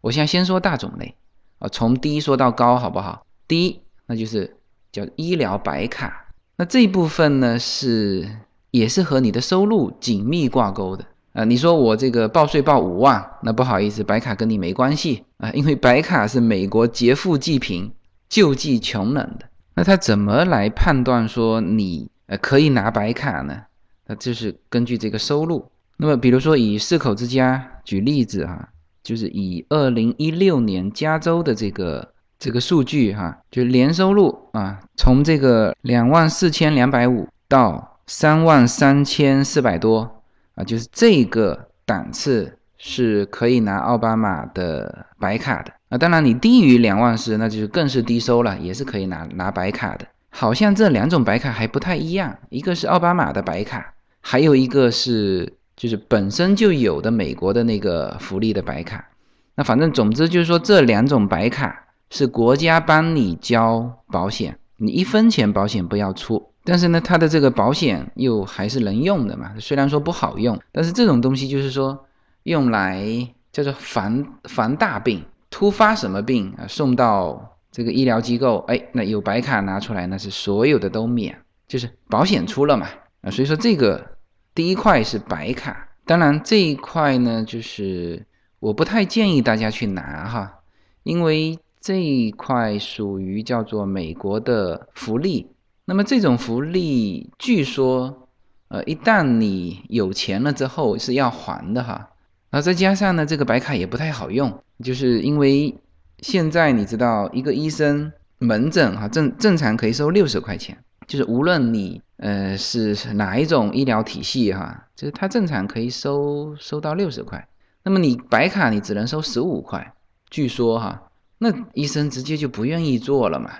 [0.00, 1.14] 我现在先说大种类
[1.60, 3.24] 啊，从低说到高，好不好？
[3.46, 4.56] 第一，那就是
[4.90, 6.21] 叫医疗白卡，
[6.56, 8.28] 那这一部分呢是
[8.70, 11.44] 也是和你的收入紧密挂钩的啊。
[11.44, 17.92] 你说我这个报税报五万，那不好意思，白卡跟你没关系啊，因为白卡是美国劫富济贫、
[18.28, 19.46] 救济穷人的。
[19.74, 23.62] 那他怎么来判断说你呃可以拿白卡呢？
[24.06, 25.70] 那就是根据这个收入。
[25.96, 28.68] 那么比如说以四口之家举例子哈，
[29.02, 32.11] 就是以二零一六年加州的这个。
[32.42, 40.22] 这个数据哈，就年收入啊，从这个两万四千两百五到三万三千四百多
[40.56, 45.96] 啊，就是这个档次是可以拿奥巴马的白卡的啊。
[45.96, 50.04] 当然，你低于两万四，那就是更是低收了，也是可以拿拿白卡的。
[50.30, 59.10] 好像这两种白卡还不太一样，一个是奥巴马的白卡，还有一个是就是本身就有的美国的那个福利的白卡。
[59.54, 61.78] 那反正总之就是说这两种白卡。
[62.14, 66.52] 是国家帮你交保险，你一分钱保险不要出。
[66.62, 69.54] 但是呢，它的这个保险又还是能用的嘛。
[69.58, 72.04] 虽然说不好用，但是这种东西就是说
[72.42, 82.88] 用来叫做防防大病，突发什么病啊，送到这个医疗机构，哎，那有白卡拿出来，那是所有的都免，就是保险出了嘛
[83.22, 83.30] 啊。
[83.30, 84.18] 所以说这个
[84.54, 88.26] 第一块是白卡，当然这一块呢，就是
[88.60, 90.58] 我不太建议大家去拿哈，
[91.04, 91.58] 因为。
[91.82, 95.48] 这一块属于叫做美国的福利，
[95.84, 98.28] 那么这种福利据说，
[98.68, 102.10] 呃，一旦你有钱了之后是要还的哈。
[102.50, 105.76] 然后再加上呢，这个白卡也不太好用，就是因为
[106.20, 117.48] 现在你知道，一个医生门诊哈正正常可以收六十块钱，就是无论你呃是哪一种医疗体系哈，就是他正常可以收收到六十块，
[117.82, 119.94] 那么你白卡你只能收十五块，
[120.30, 121.08] 据说哈。
[121.42, 123.50] 那医生直接就不愿意做了嘛，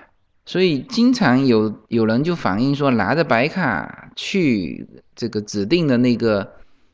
[0.45, 6.53] 所以经常有有人就反映说，拿着白卡去这个指定的那个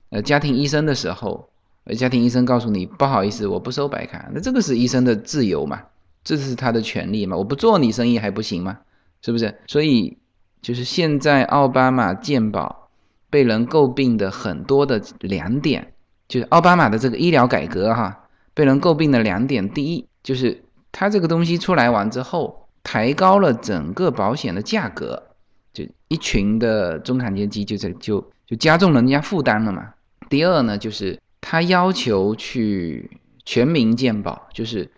[0.09, 1.47] 呃家庭医生的时候，
[1.83, 5.79] 呃家庭医生告诉你不好意思，我不收白卡，那这个是医生的自由嘛，
[6.23, 8.79] 这是他的权利嘛，我不做你生意还不行吗？
[9.21, 9.59] 是不是？
[9.67, 10.17] 所以
[10.63, 12.89] 就是现在奥巴马健保
[13.29, 15.93] 被人诟病的很多的两点，
[16.27, 20.63] 就是奥巴马的这个医疗改革哈，被人诟病的两点，第一就是。
[20.91, 25.23] 它这个东西出来完之后，抬高了整个保险的价格，
[25.73, 29.93] 就一群的中产阶级就在就就加重人家负担了嘛。
[30.29, 34.89] 第二呢，就是他要求去全民健保，就是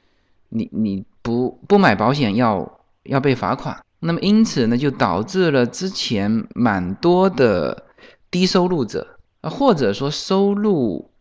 [0.49, 3.83] 你你不不买保险要要被罚款。
[3.99, 7.85] 那么因此呢，就导致了之前蛮多的
[8.31, 11.11] 低收入者啊，或者说收入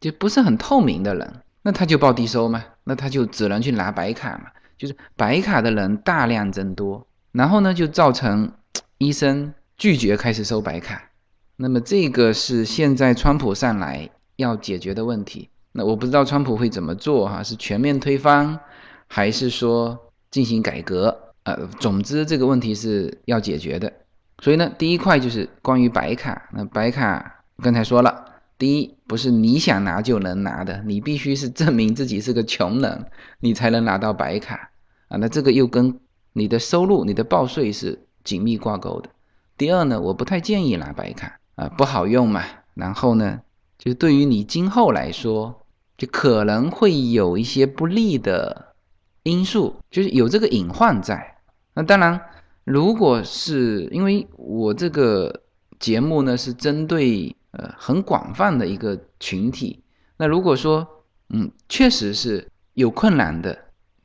[0.00, 1.42] 就不是很透明的人。
[1.62, 2.64] 那他就报低收嘛？
[2.84, 4.44] 那他就只能去拿白卡嘛，
[4.78, 8.52] 就是白卡的人大量增多，然后呢就造成
[8.96, 11.10] 医生拒绝开始收白卡。
[11.56, 15.50] 那么这个是现在川普上来要解决的问题。
[15.72, 18.58] 那我不知道川普会怎么做哈，是全面推翻，
[19.06, 21.34] 还是说进行改革？
[21.42, 23.92] 呃，总之这个问题是要解决的。
[24.38, 26.48] 所以呢，第一块就是关于白卡。
[26.54, 28.24] 那白卡刚才说了，
[28.56, 28.96] 第一。
[29.10, 33.06] 不是你想拿就能拿的，你必须是证明自己是个穷人，
[33.40, 34.70] 你才能拿到白卡
[35.08, 35.16] 啊。
[35.16, 35.98] 那这个又跟
[36.32, 39.10] 你的收入、你的报税是紧密挂钩的。
[39.58, 42.44] 第二呢，我不太建议拿白卡啊，不好用嘛。
[42.74, 43.40] 然后呢，
[43.78, 45.66] 就是对于你今后来说，
[45.98, 48.76] 就可能会有一些不利的
[49.24, 51.38] 因素，就是有这个隐患在。
[51.74, 52.20] 那当然，
[52.62, 55.42] 如果是因为我这个
[55.80, 57.34] 节目呢，是针对。
[57.52, 59.82] 呃，很广泛的一个群体。
[60.16, 60.86] 那如果说，
[61.30, 63.58] 嗯，确实是有困难的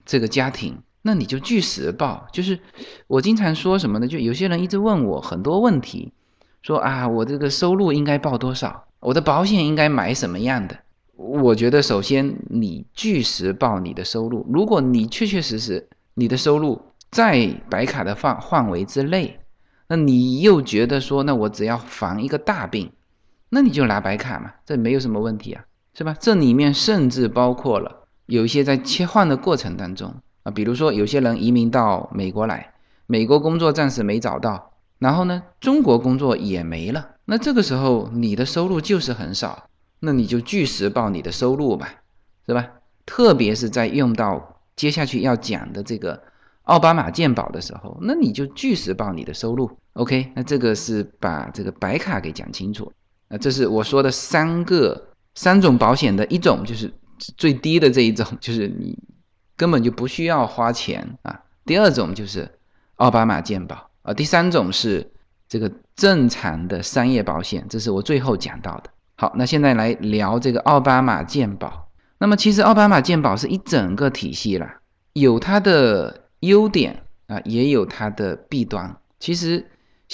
[0.06, 2.28] 这个家庭，那你就据实报。
[2.32, 2.60] 就是
[3.08, 4.08] 我经常说什么呢？
[4.08, 6.12] 就有些人一直问我很多问题，
[6.62, 8.86] 说啊，我这个收入应该报多少？
[9.00, 10.80] 我的保险应该买什么样的？
[11.16, 14.46] 我觉得首先你据实报你的收入。
[14.52, 16.82] 如果你确确实实你的收入
[17.12, 19.40] 在白卡的范范围之内，
[19.88, 22.92] 那你又觉得说，那我只要防一个大病。
[23.50, 26.16] 那你就拿白卡嘛，这没有什么问题啊，是吧？
[26.20, 32.74] 这里面甚至包括了有一些在切换的过程当中啊，比如说有些人移民到美国来，
[33.06, 41.88] 美国工作暂时没找到，然后呢，中国工作也没了，那这个时候你的收入就是很少，那你就据实报你的收入吧，
[42.48, 42.68] 是吧？
[43.06, 46.24] 特别是在用到接下去要讲的这个
[46.64, 50.32] 奥巴马鉴宝的时候，那你就据实报你的收入，OK？
[50.36, 52.92] 那这个是把这个白卡给讲清楚。
[53.28, 56.94] 啊，这是我说的三个三种保险的一种，就是
[57.38, 58.98] 最低的这一种，就是你
[59.58, 61.42] 根本就不需要花钱啊。
[61.66, 62.48] 第二种就是
[62.98, 65.12] 奥巴马健保啊，第三种是
[65.50, 68.92] 这个正常的商业保险，这是我最后讲到的。
[69.16, 71.90] 好，那现在来聊这个奥巴马健保。
[72.20, 74.80] 那么其实奥巴马健保是一整个体系啦，
[75.14, 78.96] 有它的优点啊，也有它的弊端。
[79.20, 79.66] 其实。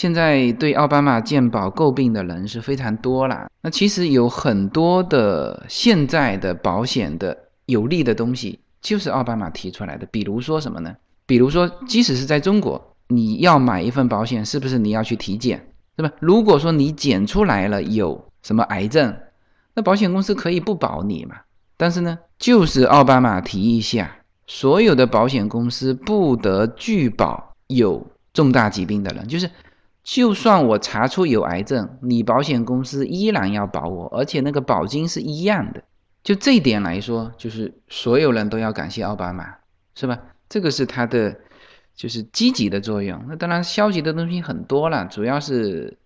[0.01, 3.47] 现在对奥巴马健保诟病的人是非常多啦。
[3.61, 7.37] 那其实有很多的现在的保险的
[7.67, 10.07] 有利的东西，就是奥巴马提出来的。
[10.09, 10.95] 比如说什么呢？
[11.27, 16.11] 比如说，即使是在中国，你要买一份保险，是不是你要去体检，对吧？
[16.19, 19.15] 如果说你检出来了有什么癌症，
[19.75, 21.35] 那保险公司可以不保你嘛？
[21.77, 24.15] 但是呢，就是奥巴马提一下，
[24.47, 29.47] 所有的保险公司不得拒保有重大疾病的人，就是。
[30.03, 35.83] 就算我查出有癌症，你保险公司依然要保我，而且那个保金是一样的。
[36.23, 39.55] 就这一点来说，就是所有人都要感谢奥巴马，
[39.95, 40.19] 是吧？
[40.49, 41.35] 这个是他的
[41.95, 43.23] 就是积极的作用。
[43.27, 45.97] 那当然，消极的东西很多了，主要是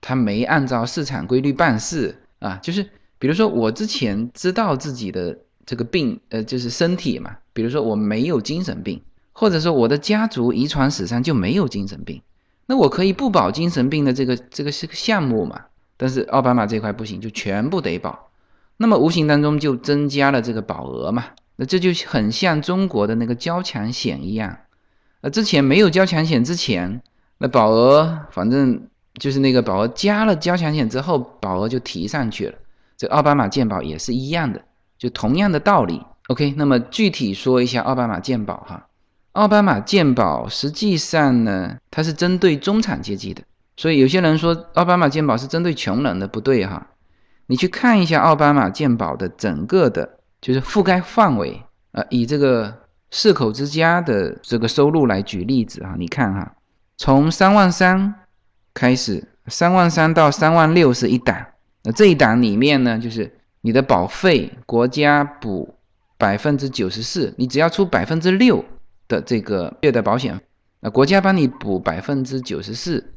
[0.00, 2.58] 他没按照市场规律办事啊。
[2.62, 12.22] 就是比如说，我之前知道自己的这个病，呃，就是身体嘛，比如说我没有精神病，或者说我的家族遗传史上就没有精神病。
[12.70, 15.62] 那我可以不保精神病的这个这个是个项目嘛？
[15.96, 18.30] 但是奥巴马这块不行，就全部得保。
[18.76, 21.24] 那么无形当中就增加了这个保额嘛？
[21.56, 24.58] 那这就很像中国的那个交强险一样。
[25.20, 27.02] 那之前没有交强险之前，
[27.38, 32.54] 那保额反正就是那个保额加了交强险之后，保额就提上去了。
[32.96, 34.62] 这奥巴马健保也是一样的，
[34.96, 36.04] 就同样的道理。
[36.28, 38.86] OK，那么具体说一下奥巴马健保哈。
[39.32, 43.42] 奥巴马健保实际上呢，它是针对中产阶级的，
[43.76, 46.88] 所以有些人说奥巴马健保是针对穷人的，不对哈。
[47.46, 51.62] 你去看一下奥巴马健保的整个的，就是覆盖范围
[51.92, 52.74] 啊，以这个
[53.12, 56.56] 四口之家的这个收入来举例子啊，你看哈，
[56.96, 58.14] 从三万三
[58.74, 61.46] 开始，三万三到三万六是一档，
[61.84, 65.76] 那这一档里面呢，就是你的保费国家补
[66.18, 68.64] 百分之九十四，你只要出百分之六。
[69.10, 70.40] 的这个月的保险，
[70.78, 73.12] 那国家帮你补百分之九十四，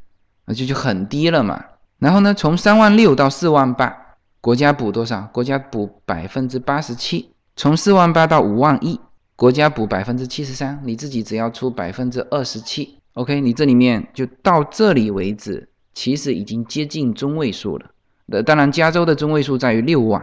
[0.45, 1.63] 那就就很低了嘛。
[1.99, 3.95] 然后呢，从三万六到四万八，
[4.41, 5.29] 国家补多少？
[5.31, 7.29] 国家补百分之八十七。
[7.55, 8.99] 从四万八到五万一，
[9.35, 12.97] 国家补百分之七十三，你自己只要出百分之二十七。
[13.13, 17.91] OK，你这里面就到这里为止，其实已经接近中位数了。
[18.25, 20.19] 那当然，加州的中位数在于六万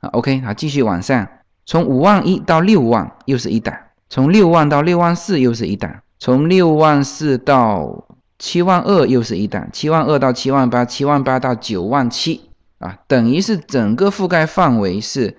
[0.00, 0.10] 啊。
[0.10, 1.26] OK，好，继续往上，
[1.64, 3.74] 从五万一到六万又是一档。
[4.14, 8.06] 从六万到六万四又是一档，从六万四到
[8.38, 12.48] 七万二又是一档，七万二到七万八，七万八到九万七
[12.78, 15.36] 啊，等于是整个覆盖范围是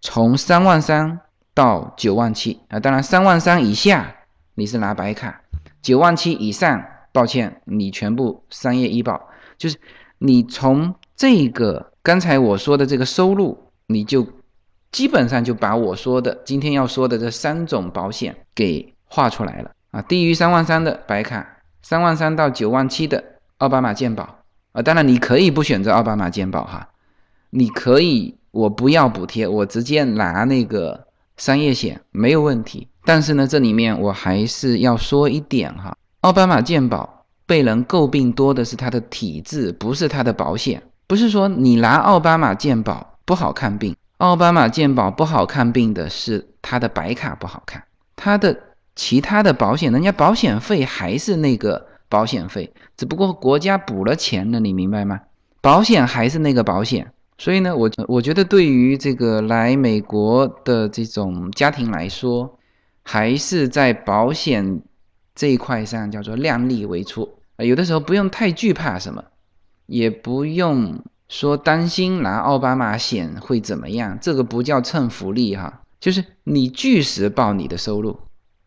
[0.00, 1.20] 从三万三
[1.52, 2.80] 到九万七啊。
[2.80, 4.14] 当然，三万三以下
[4.54, 5.42] 你是拿白卡，
[5.82, 9.76] 九万七以上，抱歉，你全部商业医保，就是
[10.16, 13.58] 你从这个刚才我说的这个收入，
[13.88, 14.26] 你就。
[14.96, 21.46] 基本上就把我说的今天要说的这三种保险给画出来了啊，低于三万三的白卡，
[21.82, 23.22] 三万三到九万七的
[23.58, 24.38] 奥巴马健保
[24.72, 26.88] 啊，当然你可以不选择奥巴马健保哈，
[27.50, 32.88] 你可以我不要补贴，我直接拿那个商业险没有问题。
[33.04, 40.82] 但是呢，这里面我还是要说一点哈，奥巴马健保被人诟病多的是它的体制，不是它的保险。
[41.06, 47.84] 不是说你拿奥巴马健保不好看病，奥巴马健保不好看病的是他的白卡不好看，
[48.16, 48.58] 他的
[48.94, 55.20] 其他的保险，人家保险费还是那个保险费，只不过国家补了钱了，你明白吗？
[55.60, 57.12] 保险还是那个保险。
[57.36, 62.58] 所以呢，我我觉得对于这个来美国的这种家庭来说，
[63.02, 64.80] 还是在保险
[65.34, 69.22] 这一块上叫做量力为出啊，有的时候不用太惧怕什么。
[69.84, 78.20] 也不用说担心拿奥巴马险会怎么样，这个不叫蹭福利哈，就是你据实报你的收入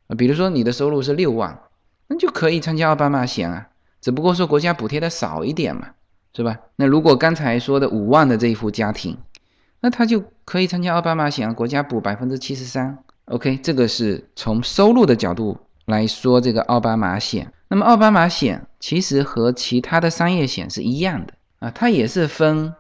[0.08, 1.60] 啊，比如说你的收入是六万，
[2.08, 3.68] 那就可以参加奥巴马险啊，
[4.02, 5.90] 只不过说国家补贴的少一点嘛，
[6.36, 6.60] 是吧？
[6.76, 9.18] 那如果刚才说的五万的这一户家庭，
[9.80, 17.54] 那他就可以参加奥巴马险，国家补百分之七十三，OK，这个是从收入的角度来说这个奥巴马险。
[17.70, 22.74] 那么奥巴马险其实和其他的商业险是一样的啊，它也是分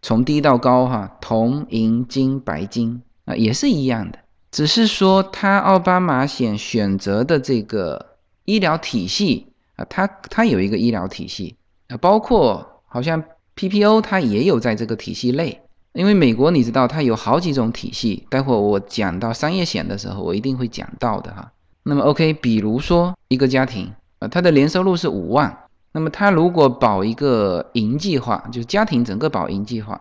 [0.00, 4.18] 从低到高哈，铜、银、金、白金啊，也是一样的。
[4.50, 11.56] 只是说它奥巴马险选择的这个医疗体系啊，它它有一个医疗体系
[11.88, 13.22] 啊，包括好像
[13.56, 15.60] PPO 它也有在这个体系内，
[15.92, 21.52] 因为美国你知道它有好几种体系，待会我讲到商业险的时候，我一定会讲到的哈。
[21.82, 23.92] 那么 OK，比如说一个家庭。
[24.20, 25.56] 啊，他的年收入是五万，
[25.92, 30.00] 那么他如果保一个银计划，就是家庭整个保银计划，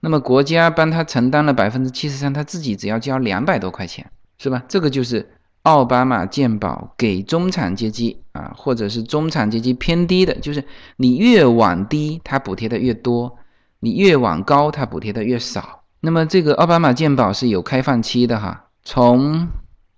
[0.00, 4.62] 那么国家帮他承担了百分之七十三，他自己只要交两百多块钱，是吧？
[4.68, 5.30] 这个就是
[5.62, 10.64] 奥巴马健保给中产阶级啊，或者是中产阶级偏低的，就是
[10.96, 13.36] 你越往低，它补贴的越多；
[13.80, 15.82] 你越往高，它补贴的越少。
[16.00, 19.48] 那么这个奥巴马健保是有开放期的哈，从。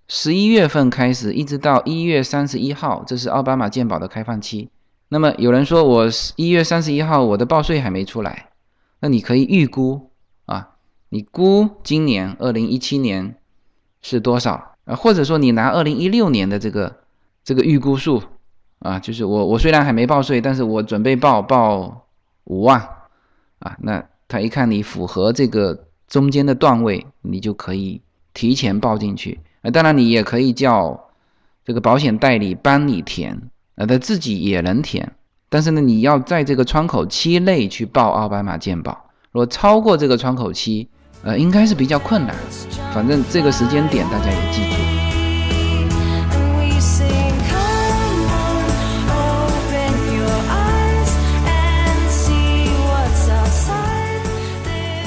[0.07, 4.69] 十一月份开始，一直到一月三十一号，这是奥巴马健保的开放期。
[5.07, 8.49] 那么有人说，我一月三十一号我的报税还没出来，
[8.99, 10.09] 那你可以预估
[10.45, 10.69] 啊，
[11.09, 13.35] 你估今年二零一七年
[14.01, 14.95] 是多少啊？
[14.95, 17.01] 或者说你拿二零一六年的这个
[17.43, 18.23] 这个预估数
[18.79, 22.07] 啊，就是我我虽然还没报税，但是我准备报报
[22.45, 22.79] 五万
[23.59, 28.01] 啊，那他一看你符合这个中间的段位，你就可以
[28.33, 29.69] 提前报进去啊。
[29.69, 31.09] 当然，你也可以叫
[31.63, 35.13] 这个保险代理帮你填，呃，他自己也能填。
[35.49, 39.05] 但是呢，你要在这个窗口期内去报奥巴马健保。
[39.31, 40.89] 如果超过这个窗口期，
[41.23, 42.35] 呃，应该是比较困难。
[42.93, 44.75] 反正这个时间点大家也记住。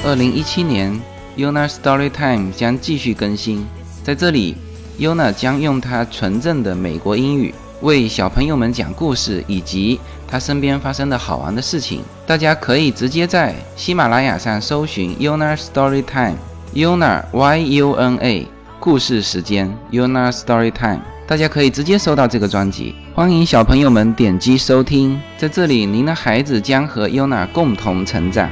[0.05, 0.99] 二零一七年
[1.37, 3.67] ，Yuna Story Time 将继续更新。
[4.03, 4.55] 在这里
[4.97, 12.01] ，Yuna 将用她纯正的美国英语为小朋友们讲故事，以及他身边发生的好玩的事情。
[12.27, 18.47] 大家可以直接在喜马拉雅上搜寻 Yuna Story Time，Yuna Y U N A
[18.79, 22.95] 故事时间 Yuna Story Time，大家可以直接搜到这个专辑。
[23.15, 28.49] 欢迎小朋友们点击收听，在这里，您的孩子将和 Yuna 共同成长。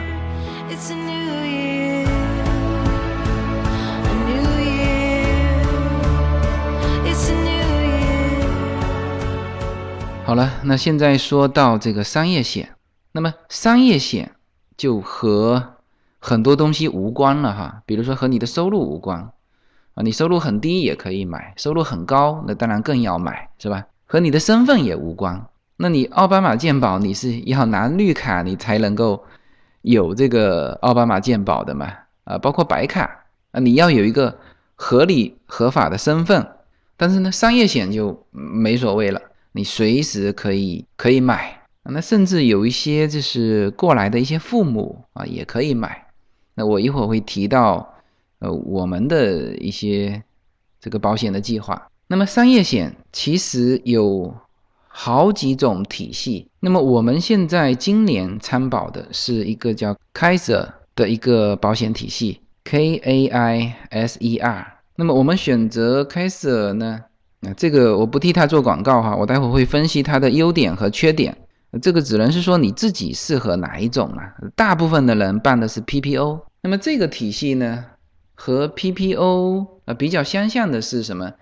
[10.28, 12.75] 好了，那现在说到这个商业险，
[13.13, 14.36] 那么商业险
[14.75, 15.75] 就和
[16.19, 19.32] 很多东西无关了哈，比如说和你的收入无关
[19.93, 23.86] 啊，你收入很低也可以买，收入很高那当然更要买，是吧？
[24.05, 25.47] 和你的身份也无关，
[25.78, 29.23] 那你奥巴马健保你是要拿绿卡你才能够
[29.82, 31.88] 有这个奥巴马健保的嘛？
[32.25, 34.38] 啊，包括白卡啊，你要有一个
[34.75, 36.45] 合理合法的身份，
[36.97, 39.21] 但是呢，商业险就没所谓了。
[39.58, 46.05] 你随时可以可以买，那甚至有一些就是过来的一些父母啊，也可以买。
[46.53, 47.95] 那我一会儿会提到，
[48.38, 50.22] 呃，我们的一些
[50.80, 51.89] 这个保险的计划。
[52.08, 54.32] 那么商业险其实有
[54.88, 56.47] 好几种体系。
[56.60, 64.78] 那么我们现在今年参保的是一个叫 Kaiser 的一个保险体系，K A I S E R。
[64.95, 67.05] 那么我们选择 Kaiser 呢？
[67.39, 71.38] 那这个我不替他做广告哈，我待会会分析它的优点和缺点。
[71.81, 74.33] 这个只能是说你自己适合哪一种啊？
[74.55, 76.41] 大部分的人办的是 PPO。
[76.61, 77.85] 那么这个体系呢，
[78.33, 81.33] 和 PPO 呃比较相像的是什么？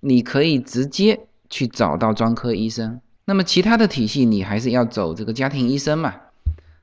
[0.00, 3.00] 你可以直接去找到专科医生。
[3.24, 6.14] 那么其他的体系你还是要走这个家庭医生嘛，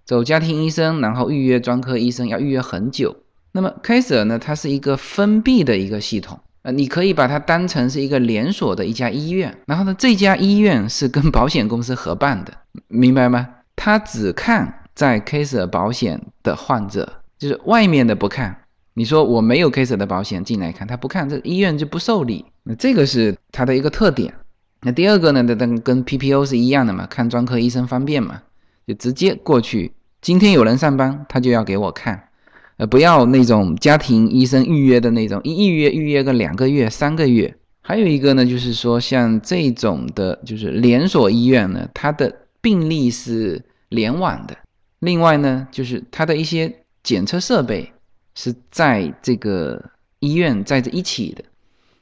[0.04, 3.16] 走家庭医生，然后预约专科医生要预约很久。
[3.52, 9.58] 那么 Kaiser 呢，它是一个封闭的一个系统，呃，你可以把它当成是一个连锁的一家医院。
[9.68, 12.52] 然后呢，这家医院是跟保险公司合办的，
[12.90, 13.48] 明白吗？
[13.78, 18.64] 他只看在 c a s e 保险的患者，就是外面的不看。
[18.96, 22.44] 你说我没有 c a s e 的保险进来看，他不看，这医院就不受理。
[22.64, 24.34] 那这个是它的一个特点。
[24.82, 28.42] 那第二个呢，跟跟 PPO 是一样的嘛，看专科医生方便嘛，
[28.86, 29.94] 就直接过去。
[30.20, 32.27] 今天有人上班，他就要给我看。
[32.78, 37.56] 呃，不要那种家庭医生预约的那种，一预约预约个两个月、三个月。
[37.82, 44.56] 还有一个呢，就是说像这种的，就是连锁医院呢，它的病例是联网的。
[45.00, 47.92] 另外呢，就是它的一些检测设备
[48.36, 49.84] 是在这个
[50.20, 51.44] 医院在这一起的。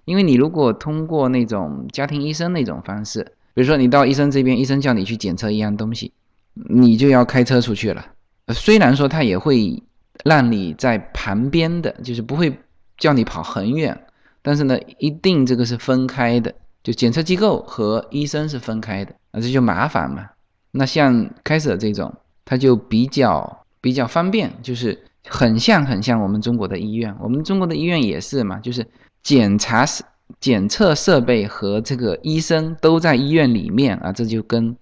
[0.04, 3.24] 因为你如果通过那种家庭医生那种方式，
[3.54, 6.12] 比如说你到医生这边，医生叫你去检测一样东西，
[6.54, 8.06] 你就要开车出去了。
[8.50, 9.82] 虽然说他也会。
[10.24, 12.58] 让你在旁边的就是不会
[12.98, 14.06] 叫你跑很远，
[14.42, 20.30] 但是呢，一定这个是分开的，就检测机构和医生是分开的，啊，这就麻烦嘛。
[20.72, 22.14] 那像开始这种，
[22.46, 24.98] 它就比较比较方便，就是
[25.28, 28.88] 很像很像我们中国的医院，我们中国的医院也是嘛，就是
[29.22, 30.04] 检查是
[30.40, 34.76] 检测设备和这个医生都在医院里面啊，这就跟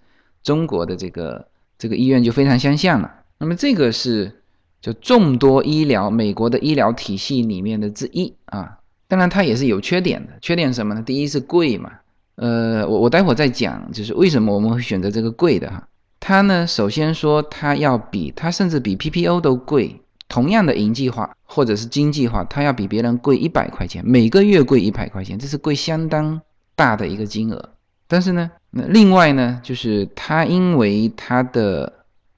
[0.43, 3.11] 中国的这个这个医院就非常相像了。
[3.39, 4.39] 那么这个是。
[4.83, 10.33] 就众多医疗美国的医疗体系里面的之一啊，当然它也是有缺点的。
[10.41, 11.01] 缺点什么呢？
[11.01, 11.89] 第一是贵嘛，
[12.35, 15.87] 呃，我我待会儿再讲，就是为什么我们会选择这个贵的哈。
[16.19, 26.41] 它呢，首先说它要比它甚至比 PPO 都贵，同样的营计划或者是经济化，它要比别人贵一百块钱，每个月贵一百块钱，这是贵相当
[26.75, 27.69] 大的一个金额。
[28.09, 31.93] 但是呢，那另外呢，就是它因为它的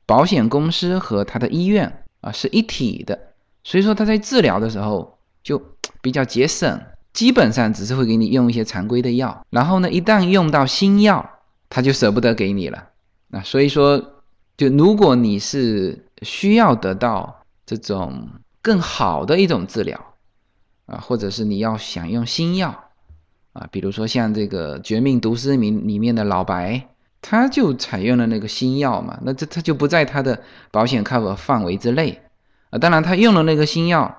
[0.06, 1.92] 保险公司和它的医院。
[2.26, 3.18] 啊，是一体的，
[3.64, 5.62] 所以说他在治疗的时候就
[6.02, 6.82] 比较节省，
[7.14, 11.24] 基本上只是会给你用一些常规的药，然后呢，一旦用到新药，
[11.70, 12.90] 他就舍不得给你了。
[13.28, 14.04] 那所以说，
[14.58, 18.28] 就如果你是需要得到这种
[18.64, 20.16] 更好的一种治疗
[20.88, 22.86] 啊，或者是你要想用新药
[23.54, 26.88] 啊，比如说像这个《绝命毒师》里里面的老白。
[27.28, 32.22] 他就采用了那个新药嘛，那这他就不在他的保险 cover 范围之内
[32.70, 32.78] 啊。
[32.78, 34.16] 当然，他用了那个新药，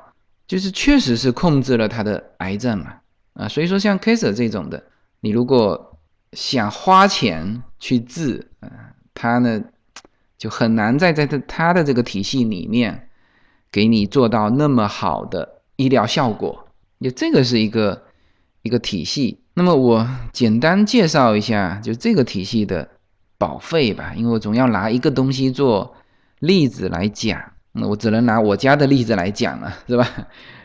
[0.48, 2.94] 就是确实是控制了他的癌症嘛
[3.34, 3.46] 啊。
[3.46, 4.82] 所以说，像 Kaiser 这种的，
[5.20, 6.00] 你如果
[6.32, 8.68] 想花钱去治啊，
[9.14, 9.62] 他呢
[10.36, 13.08] 就很难在在他他的这个体系里面
[13.70, 16.66] 给你做到那么好的医疗效果。
[17.00, 18.02] 就这个是一个
[18.62, 19.44] 一个体系。
[19.54, 22.88] 那么我简单介绍一下，就这个体系的。
[23.38, 25.94] 保费吧，因为我总要拿一个东西做
[26.38, 27.40] 例子来讲，
[27.72, 30.08] 那我只能拿我家的例子来讲了， 是吧？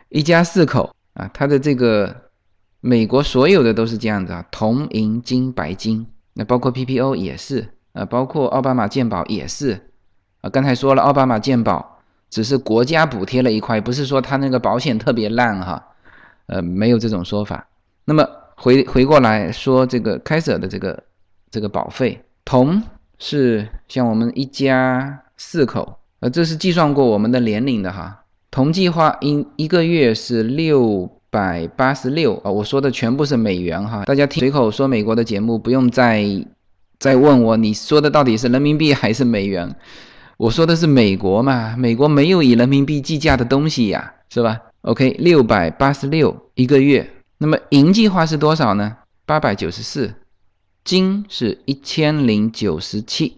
[0.10, 2.16] 一家四口啊，他的这个
[2.80, 9.92] 美国所有的都是这样子啊，铜、银、金、白金，那包括 PPO 也是啊，包括奥巴马健保也是
[10.42, 10.50] 啊。
[10.50, 12.00] 刚才说了，奥巴马健保
[12.30, 15.84] 只是国家补贴了一块，不是说他那个保险特别烂哈，
[16.48, 17.68] 呃，没有这种说法。
[18.06, 21.04] 那么回回过来说，这个开舍的这个
[21.50, 22.22] 这个保费。
[22.52, 22.84] 铜
[23.18, 28.26] 是像我们一家四口，呃，这是计算过我们的年龄的哈。
[28.52, 34.04] 同计划一一个月是六百八十六啊，我说的全部是美元哈。
[34.04, 36.26] 大家随口说美国的节目，不用再
[37.00, 39.74] 再问我，你说的到底是人民币还是美元？
[40.36, 48.98] 我说的是美国嘛，美国没有以人民币计价的东西呀，是吧？OK，六百八十六一个月，那么银计划是多少呢？
[49.26, 50.14] 八百九十四。
[50.84, 53.38] 金是一千零九十七，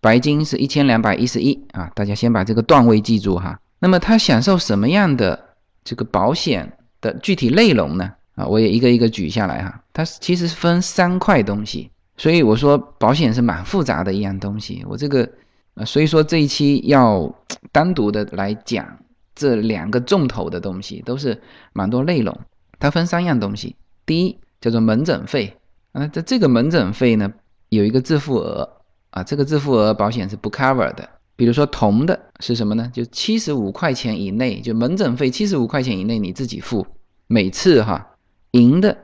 [0.00, 1.90] 白金是一千两百一十一啊！
[1.94, 3.58] 大家先把这个段位记住哈。
[3.78, 8.12] 那么它享受什么样的这个保险的具体内容呢？
[8.34, 9.82] 啊，我也一个一个举下来哈。
[9.92, 14.84] 它其实分三块东西，所以我说保险是蛮复杂的一样东西。
[14.86, 15.28] 我这个
[15.74, 17.34] 啊，所以说这一期要
[17.72, 18.98] 单独的来讲
[19.34, 21.40] 这两个重头的东西，都是
[21.72, 22.38] 蛮多内容。
[22.78, 25.56] 它分三样东西，第一叫做门诊费。
[25.96, 27.32] 那在这个门诊费呢，
[27.68, 28.68] 有一个自付额
[29.10, 31.08] 啊，这个自付额保险是不 cover 的。
[31.36, 32.90] 比如说铜的是什么呢？
[32.92, 36.84] 就七十五块钱以内，就门诊费七十五块钱以内你自己付
[37.28, 38.16] 每次哈。
[38.50, 38.96] 银的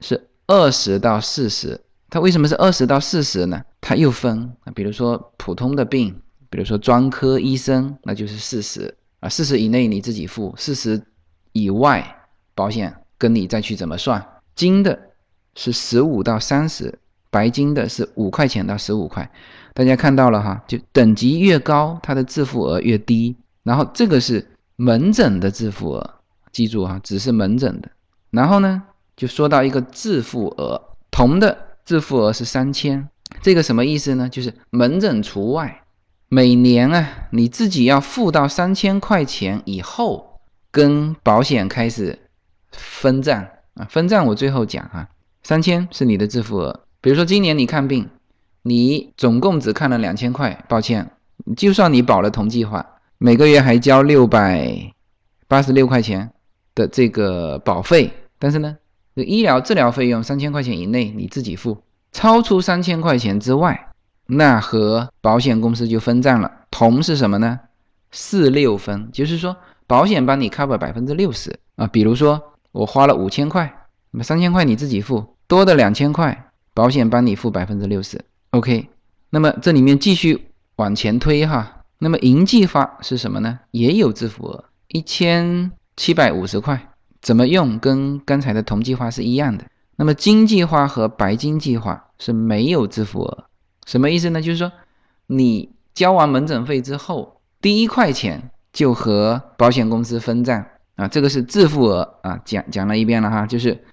[0.00, 1.80] 是二十到四十，
[2.10, 3.62] 它为什么是二十到四十呢？
[3.80, 6.20] 它又分啊，比如说普通的病，
[6.50, 11.00] 比如说专科医生，那就是四十啊，四十以内你自己付，四十
[11.52, 12.16] 以外
[12.56, 14.26] 保险跟你再去怎么算。
[14.56, 14.98] 金的。
[15.54, 16.98] 是十五到三十，
[17.30, 19.30] 白金的是五块钱到十五块，
[19.74, 23.36] 大家看到了哈，就等级越高，它的自付额越低。
[23.62, 24.44] 然后这个是
[24.76, 26.14] 门诊的自付额，
[26.50, 27.90] 记住啊，只是门诊的。
[28.30, 28.82] 然后呢，
[29.14, 30.80] 就说到一个自付额，
[31.10, 33.08] 铜的自付额是三千，
[33.40, 34.28] 这个什么意思呢？
[34.28, 35.84] 就是门诊除外，
[36.28, 40.40] 每年啊，你自己要付到三千块钱以后，
[40.70, 42.18] 跟保险开始
[42.72, 45.08] 分账啊，分账我最后讲啊，
[45.42, 46.80] 三千是你的自付额。
[47.00, 48.08] 比如说今年你看病，
[48.62, 51.10] 你总共只看了两千块，抱歉，
[51.56, 52.84] 就算你保了同计划，
[53.18, 54.92] 每个月还交六百
[55.48, 56.30] 八十六块钱
[56.74, 58.76] 的这个保费，但是呢，
[59.14, 61.82] 医疗治疗费用三千块钱以内你自己付，
[62.12, 63.88] 超出三千块钱之外，
[64.26, 66.50] 那和保险公司就分账了。
[66.70, 67.58] 同是什么呢？
[68.12, 71.86] 四六分，就是说保险帮你 cover 百分之六十啊。
[71.86, 72.40] 比如说
[72.70, 73.81] 我花了五千块，
[74.12, 76.48] 那么三千块你自己付，多的两千块。
[76.74, 78.88] 保险帮你付百分之六十，OK。
[79.28, 80.46] 那么这里面继续
[80.76, 83.58] 往前推哈，那么银计划是什么呢？
[83.72, 86.88] 也有自付额一千七百五十块，
[87.20, 89.66] 怎么用跟刚才的铜计划是一样的。
[89.96, 93.44] 那么金计划和白金计划是没有自付额，
[93.84, 94.40] 什么意思呢？
[94.40, 94.72] 就是说
[95.26, 100.64] 你交完门诊费之后，第一块钱就和保险公司分账
[100.96, 103.84] 啊，这个是自付额啊，讲讲了一遍了哈，就是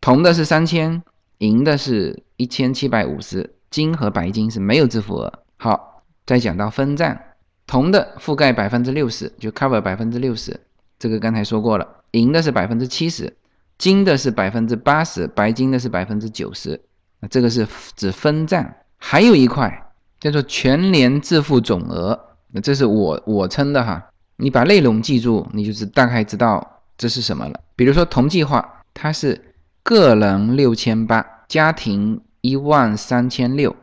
[0.00, 1.02] 铜的是三千。
[1.38, 5.32] 银的是一千七百五十，金和白金是没有自付额。
[5.56, 7.16] 好，再讲到分账，
[7.64, 10.58] 铜的覆盖百分之六十，就 cover 百分之六十，
[10.98, 11.86] 这个刚才说过了。
[12.10, 13.36] 银的是百分之七十，
[13.78, 16.80] 金的是百分之八十，白金的是百分之九十。
[17.20, 22.18] 那这个是指分账，还有一块叫做全年自付总额，
[22.50, 24.10] 那这是我我称的哈。
[24.38, 27.60] 你把内容记住，你就是大概知道这是什么了。
[27.76, 29.44] 比如说同计划，它是。
[29.82, 33.74] 个人六千八，家庭一万三千六，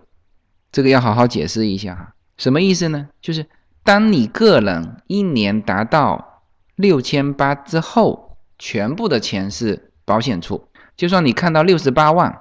[0.71, 3.09] 这个要好好解释一下哈，什么意思呢？
[3.21, 3.47] 就是
[3.83, 6.43] 当你个人一年达到
[6.75, 12.39] 六千八之后，全部的钱是保险出，就算你看到六十八万，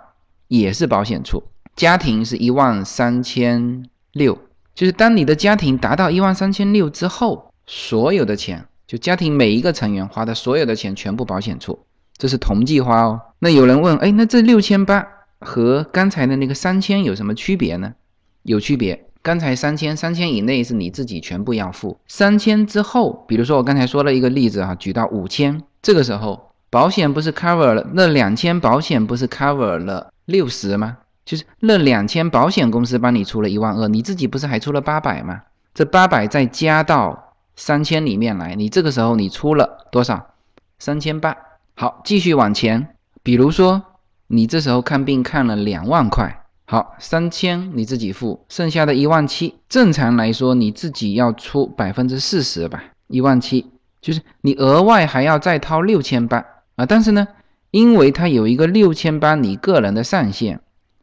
[0.48, 1.42] 也是保险出。
[1.74, 4.38] 家庭是一万三千六，
[4.74, 11.84] 就是当你的家庭达到一万三千六之后，所有的钱，就家庭每一个成员花的所有的钱，全部保险出。
[12.16, 13.20] 这是同计划哦。
[13.38, 15.06] 那有人问，哎，那这六千八
[15.40, 17.94] 和刚才的那个三千有什么区别呢？
[18.42, 19.06] 有区别。
[19.22, 21.98] 刚才三千，三千以内是你自己全部要付。
[22.06, 30.98] 三千之后，比如说我刚才说了一个例子啊，举到五千，这个时候保险不是 cover 了那两千，保险不是 cover 了六十吗？
[31.24, 35.40] 就是那两千，保险公司帮你出了一万二，你自己不是还出了八百吗？
[35.72, 40.34] 这八百再加到三千里面来，你这个时候你出了多少？
[40.78, 41.34] 三千八。
[41.76, 42.94] 好，继续往前。
[43.22, 43.82] 比如说，
[44.28, 53.70] 你这时候看病看了两万块，好，三千你自己付，剩下的一万七，正常来说你自己要出百分之四十吧，一万七
[54.00, 56.44] 就是你额外还要再掏六千八
[56.76, 56.86] 啊。
[56.86, 57.26] 但是呢，
[57.70, 60.60] 因为它有一个六千八你个人的上限，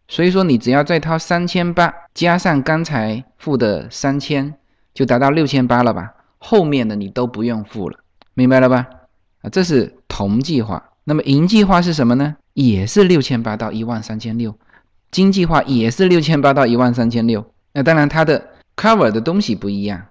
[0.07, 4.53] 所以说你只要再掏三千八，加上刚才付的三千，
[4.93, 6.13] 就达到六千八了吧？
[6.37, 7.99] 后面的你都不用付了，
[8.33, 8.87] 明白了吧？
[9.41, 9.95] 啊，这是。
[10.13, 12.35] 铜计划，那么银计划是什么呢？
[12.53, 14.53] 也是六千八到一万三千六，
[15.09, 17.43] 金计划也是六千八到一万三千六。
[17.71, 20.05] 那当然它的 cover 的东西不一样，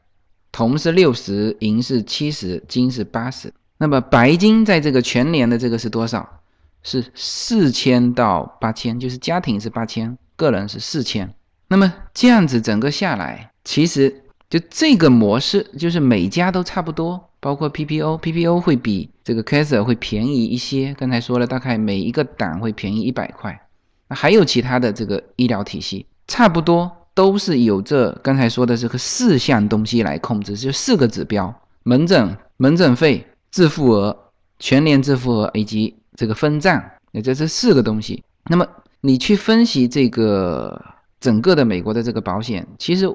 [0.50, 3.52] 铜是六十，银是七十，金是八十。
[3.76, 6.40] 那么白金在这个全年的这个是多少？
[6.82, 11.32] 是四千到八千，就是家庭是八千，个人是四千。
[11.68, 17.29] 那么这样子整个下来，其实就这个模式，就是每家都差不多。
[17.40, 20.94] 包括 PPO，PPO 会比这个 Kaiser 会便宜一些。
[20.94, 23.60] 刚才说了，大概每一个档会便宜一百块。
[24.08, 34.16] 那还有其他的这个医疗体系，差不多都是有这刚才说的这个四项东西来控制，就四个指标：门诊、门诊费、自付额、
[34.58, 36.82] 全年自付额以及这个分账。
[37.12, 38.22] 也就这四个东西。
[38.48, 38.64] 那么
[39.00, 40.80] 你去分析这个
[41.18, 43.12] 整个的美国的这个保险，其实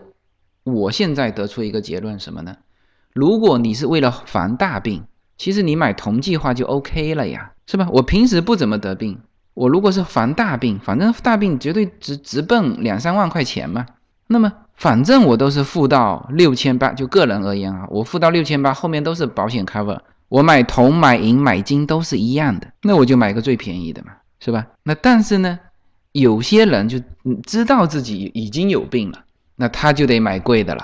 [0.63, 2.57] 我现在得出一个结论什么呢？
[3.15, 5.05] 如果你是为了防大病，
[5.37, 7.87] 其实你买同计划就 OK 了呀，是吧？
[7.89, 9.17] 我平时不怎么得病，
[9.53, 13.85] 我如果是防大病，反正大病绝对直直奔两三万块钱嘛。
[14.27, 19.97] 那么反正我都是付到六千八，就个人而言啊，我付到六千八，后面都是保险 cover。
[20.27, 24.11] 我买铜、买银、买金都是一样的，那我就买个最便宜的嘛，
[24.41, 24.67] 是吧？
[24.83, 25.57] 那但是呢，
[26.11, 26.99] 有些人就
[27.45, 29.23] 知道自己已经有病了，
[29.55, 30.83] 那他就得买贵的了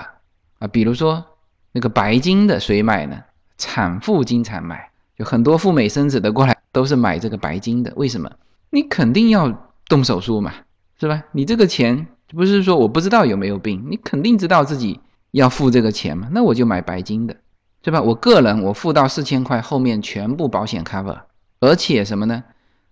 [0.60, 1.26] 啊，比如说。
[1.72, 3.22] 那个白金的谁买呢？
[3.58, 7.92] 产妇经常买，有很多赴美生子的过来都是买这个白金的。
[7.96, 8.30] 为什么？
[8.70, 10.52] 你肯定要动手术嘛，
[10.98, 11.22] 是吧？
[11.32, 15.00] 你这个钱不是说我不知道有没有病，你肯定知道自己
[15.30, 17.36] 要付这个钱嘛，那我就买白金的。
[17.84, 18.00] 对吧？
[18.00, 21.22] 我个人我付到四千块，后面全部保险 cover，
[21.58, 22.44] 而且什么呢？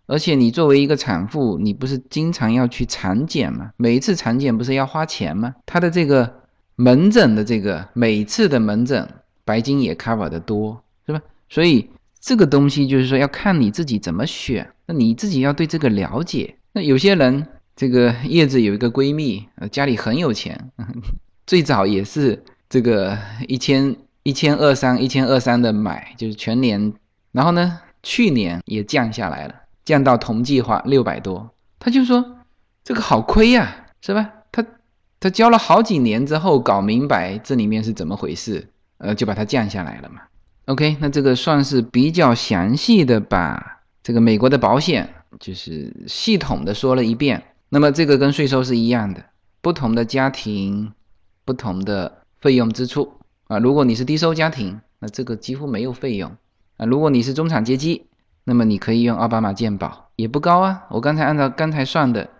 [0.07, 3.71] 而且你作为一个产妇，你不是经常要去产检吗？
[3.77, 5.55] 每一次产检不是要花钱吗？
[5.65, 6.40] 它的这个
[6.81, 9.07] 门诊的这个每次的门诊
[9.45, 11.21] 白金也 cover 的多，是吧？
[11.51, 16.57] 所以这个东西就是说要看你自己怎么选，那你自己要对这个了解。
[16.73, 20.71] 那有些人，这个叶子有一个闺蜜，呃，家里很有钱，
[21.47, 26.95] 最早也是这个一千一千二三一千二三的买，就是全年，
[27.33, 29.55] 然后呢，去年也降下来了。
[29.85, 32.39] 降到同计划六百多，他就说
[32.83, 34.31] 这个好亏呀，是吧？
[35.21, 38.69] 他交了好几年之后搞明白这里面是怎么回事，
[38.99, 40.23] 呃，就把它降下来了嘛。
[40.65, 47.43] OK，那这个算是比较详细的把这个美国的保险就是系统的说了一遍。
[47.69, 49.23] 那么这个跟税收是一样的，
[49.61, 50.93] 不同的家庭
[51.45, 53.13] 不同的费用支出
[53.47, 53.59] 啊。
[53.59, 56.33] 如果你是低收家庭，那这个几乎没有费用
[56.79, 56.87] 啊。
[56.87, 58.07] 如果你是中产阶级，
[58.45, 60.85] 那么你可以用奥巴马健保，也不高啊。
[60.91, 62.31] 我刚才按照刚才算的，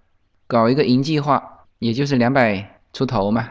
[0.47, 3.49] 搞一个银计划，也就是两百出头嘛。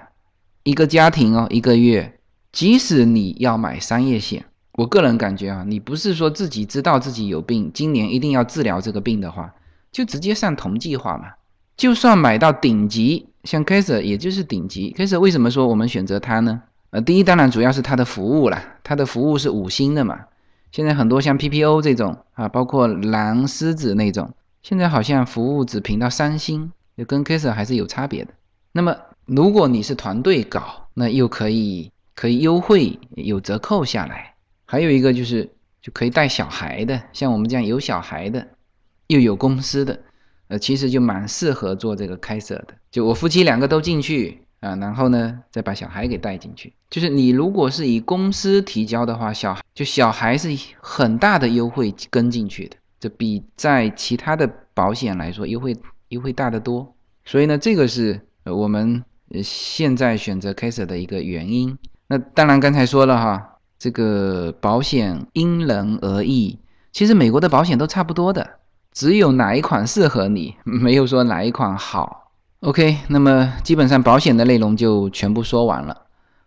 [0.64, 2.20] 一个家庭哦，一个月，
[2.54, 9.54] 即使你要买商业险，我个人感觉啊，你不是说自己知道自己有病，今年一定要治疗这个病的话，
[9.92, 11.34] 就直接上同计划嘛。
[11.76, 14.92] 就算买到顶级，像 k a s e r 也就是顶级。
[14.92, 16.62] k a s e r 为什么说我们选择它呢？
[16.92, 20.20] 呃，第一当然主要是它的服务了，它的服务是五星的嘛。
[20.72, 28.34] 现在很多像 PPO 这种啊，包括蓝狮子那种，现在好像服务只评到三星，就跟 case 还是有差别的。
[28.74, 28.95] 那么
[29.26, 34.36] 如果你是团队搞，那又可以可以优惠有折扣下来。
[34.66, 35.50] 还有一个就是
[35.82, 38.45] 就可以带小孩的，像我们这样有小孩的，
[39.08, 40.00] 又有公司的，
[40.50, 42.76] 呃，其实就蛮适合做这个开设的。
[42.91, 44.41] 就我夫妻两个都进去。
[44.60, 46.74] 啊，然后呢，再把小孩给带进去。
[46.89, 50.50] 就是你如果是以公司提交的话，小孩就小孩是
[50.82, 55.74] 很大的优惠跟进去的，这比在其他的保险来说优惠
[56.10, 56.93] 优惠大得多。
[57.26, 59.03] 所以呢，这个是我们
[59.43, 61.78] 现在选择 Case 的一个原因。
[62.07, 66.57] 那当然刚才说了哈，这个保险因人而异，
[66.91, 68.57] 其实美国的保险都差不多的，
[68.91, 72.32] 只有哪一款适合你， 没有说哪一款好。
[72.62, 76.05] OK，那么基本上保险的内容就全部说完了。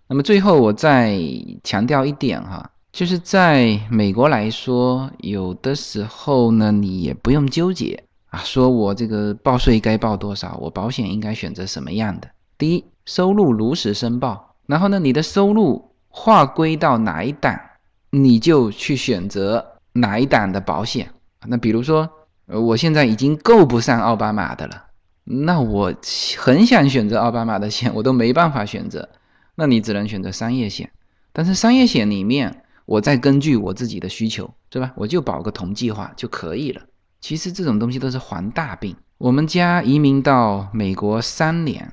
[0.09, 1.19] 那么最后我再
[1.63, 12.31] 强调一点哈，就是在美国来说，有的时候呢，你也不用纠结啊，说我这个报税该报多少，我保险应该选择什么样的。
[12.57, 17.61] 第一，收入如实申报，然后呢，你的收入划归到哪一档，
[18.09, 21.11] 你就去选择哪一档的保险。
[21.47, 22.09] 那比如说，
[22.47, 24.87] 呃，我现在已经够不上奥巴马的了。
[25.25, 25.95] 那我
[26.39, 29.11] 很想选择奥巴马的险，我都没办法选择，
[29.57, 30.91] 那你只能选择商业险。
[31.35, 34.93] 但是商业险里面，我再根据我自己的需求，对吧？
[34.97, 36.81] 我就保个同计划就可以了。
[37.23, 38.97] 其实这种东西都是还大病。
[39.17, 41.93] 我们家移民到美国三年，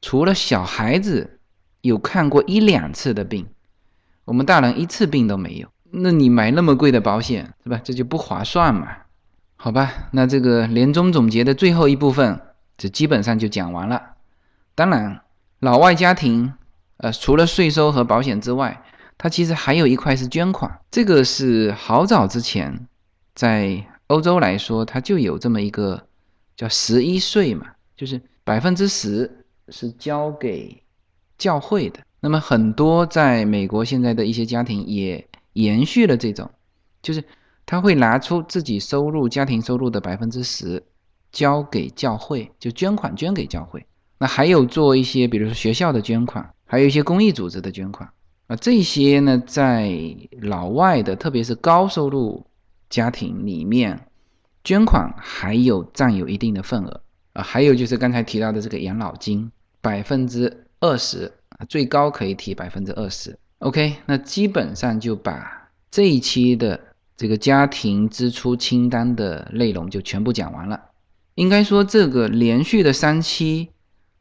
[0.00, 1.38] 除了小孩子
[1.82, 3.46] 有看过一两次的病，
[4.24, 5.68] 我们大人一次病都没有。
[5.90, 7.80] 那你买那么贵的保险，是吧？
[7.84, 8.88] 这就不划算嘛？
[9.56, 12.40] 好吧，那这个年终总结的最后一部分。
[12.78, 14.14] 这基本上就讲完了。
[14.74, 15.20] 当然，
[15.58, 16.54] 老外家庭，
[16.96, 18.82] 呃，除了税收和保险之外，
[19.18, 20.80] 它其实还有一块是捐款。
[20.90, 22.86] 这个是好早之前，
[23.34, 26.02] 在欧洲来说，它就有这么一个
[26.56, 30.82] 叫十一税嘛，就是百分之十是交给
[31.38, 32.00] 教会的。
[32.20, 36.50] 那么很多在美国现在的一些家庭也延续了这种，
[37.00, 37.22] 就是
[37.64, 40.82] 他会拿出自己收入家庭收入的百分之十。
[41.32, 43.86] 交给教会就捐款捐给教会，
[44.18, 48.10] 那还有做一些，比如说学校的捐款，还有一些公益组织的捐款
[48.48, 49.92] 啊，这些呢，在
[50.42, 52.44] 老外的特别是高收入
[52.90, 54.08] 家庭里面，
[54.62, 57.00] 捐款还有占有一定的份额
[57.32, 63.38] 啊，还有就是刚才提到的这个养老金，百分之二十啊，最高可以提百分之二十。
[63.60, 66.80] OK，那基本上就把这一期的
[67.16, 70.80] 这个家庭支出清单的内容就全部讲完了。
[71.36, 73.70] 应该说，这个连续的三期，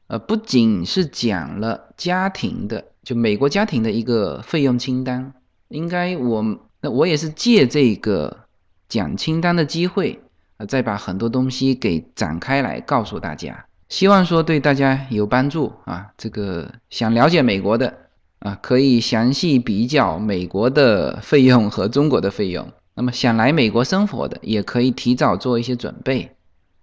[0.07, 5.33] 呃，不仅是讲了家庭的，就美国家庭的一个费用清单。
[5.69, 6.43] 应该我
[6.81, 8.45] 那我也是借这个
[8.89, 10.19] 讲清单的机会，
[10.57, 16.07] 呃，再把很多东西给展开来告诉大家，希望说对大家有帮助啊。
[16.17, 17.95] 这个想了解美国的
[18.39, 22.67] 啊，可以详细比较美国的费用和中国的费用。
[22.95, 26.31] 那么想来美国生活的，也可以提早做一些准备。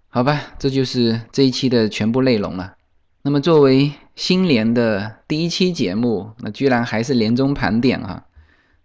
[0.07, 2.73] 好吧，这就是这一期的全部内容了。
[3.21, 8.23] 那么作为新年的第一期节目，那居然还是年终盘点哈。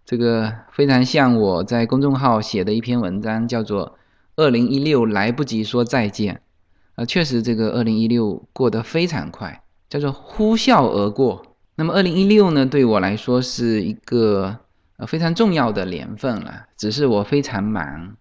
[0.05, 3.87] 这个非常像我在公众号写的一篇文章，叫做
[4.35, 6.35] 《二零一六来不及说再见》。
[6.95, 11.55] 啊，确实，这个二零一六过得非常快，叫做呼啸而过。
[11.75, 14.59] 那么二零一六呢，对我来说是一个
[14.97, 18.15] 呃非常重要的年份了，只是我非常忙。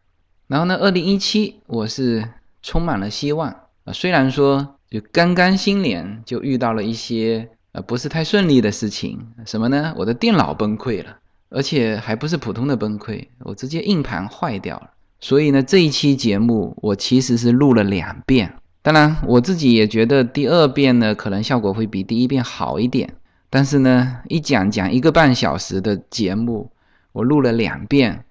[0.46, 2.26] 然后呢，二零一七我是
[2.62, 3.50] 充满了希望
[3.84, 9.94] 啊，虽然说就刚刚新年就遇到了一些呃不是太顺利的事情，什么呢？
[9.98, 11.18] 我的电脑崩溃了，
[11.54, 14.90] 而且还不是普通的崩溃，我直接硬盘坏掉了。
[15.20, 18.54] 所以呢，这一期节目我其实是录了两遍。
[18.82, 23.14] 当然，我自己也觉得第二遍呢，可能效果会比第一遍好一点。
[23.48, 26.72] 但是呢，一讲讲一个半小时的节目，
[27.12, 28.24] 我录了两遍，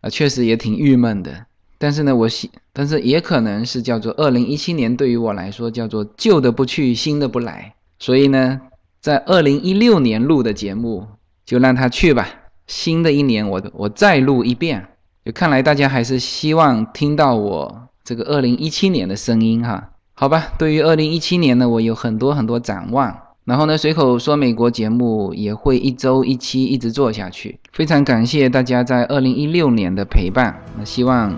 [0.00, 1.46] 啊，确实也挺郁闷的。
[1.78, 7.74] 但是呢，我喜，但是也可能是叫做二零一七年对于我来说叫做旧的不去，新的不来。
[8.00, 8.60] 所以呢，
[9.00, 11.06] 在二零一六年录的节目
[11.44, 12.41] 就让它去吧。
[12.72, 14.88] 新的一年，我我再录一遍。
[15.26, 19.90] 就看来大家还是希望听到我这个二零一七年的声音哈。
[20.14, 23.14] 好吧，对于二零一七年呢，我有很多很多展望。
[23.44, 27.60] 然后呢，随口说美国节目也会一周一期一直做下去。
[27.72, 31.36] 非常感谢大家在二零一六年的陪伴，那希望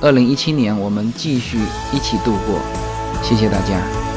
[0.00, 1.58] 二零一七年我们继续
[1.92, 2.58] 一起度过。
[3.22, 4.11] 谢谢大家。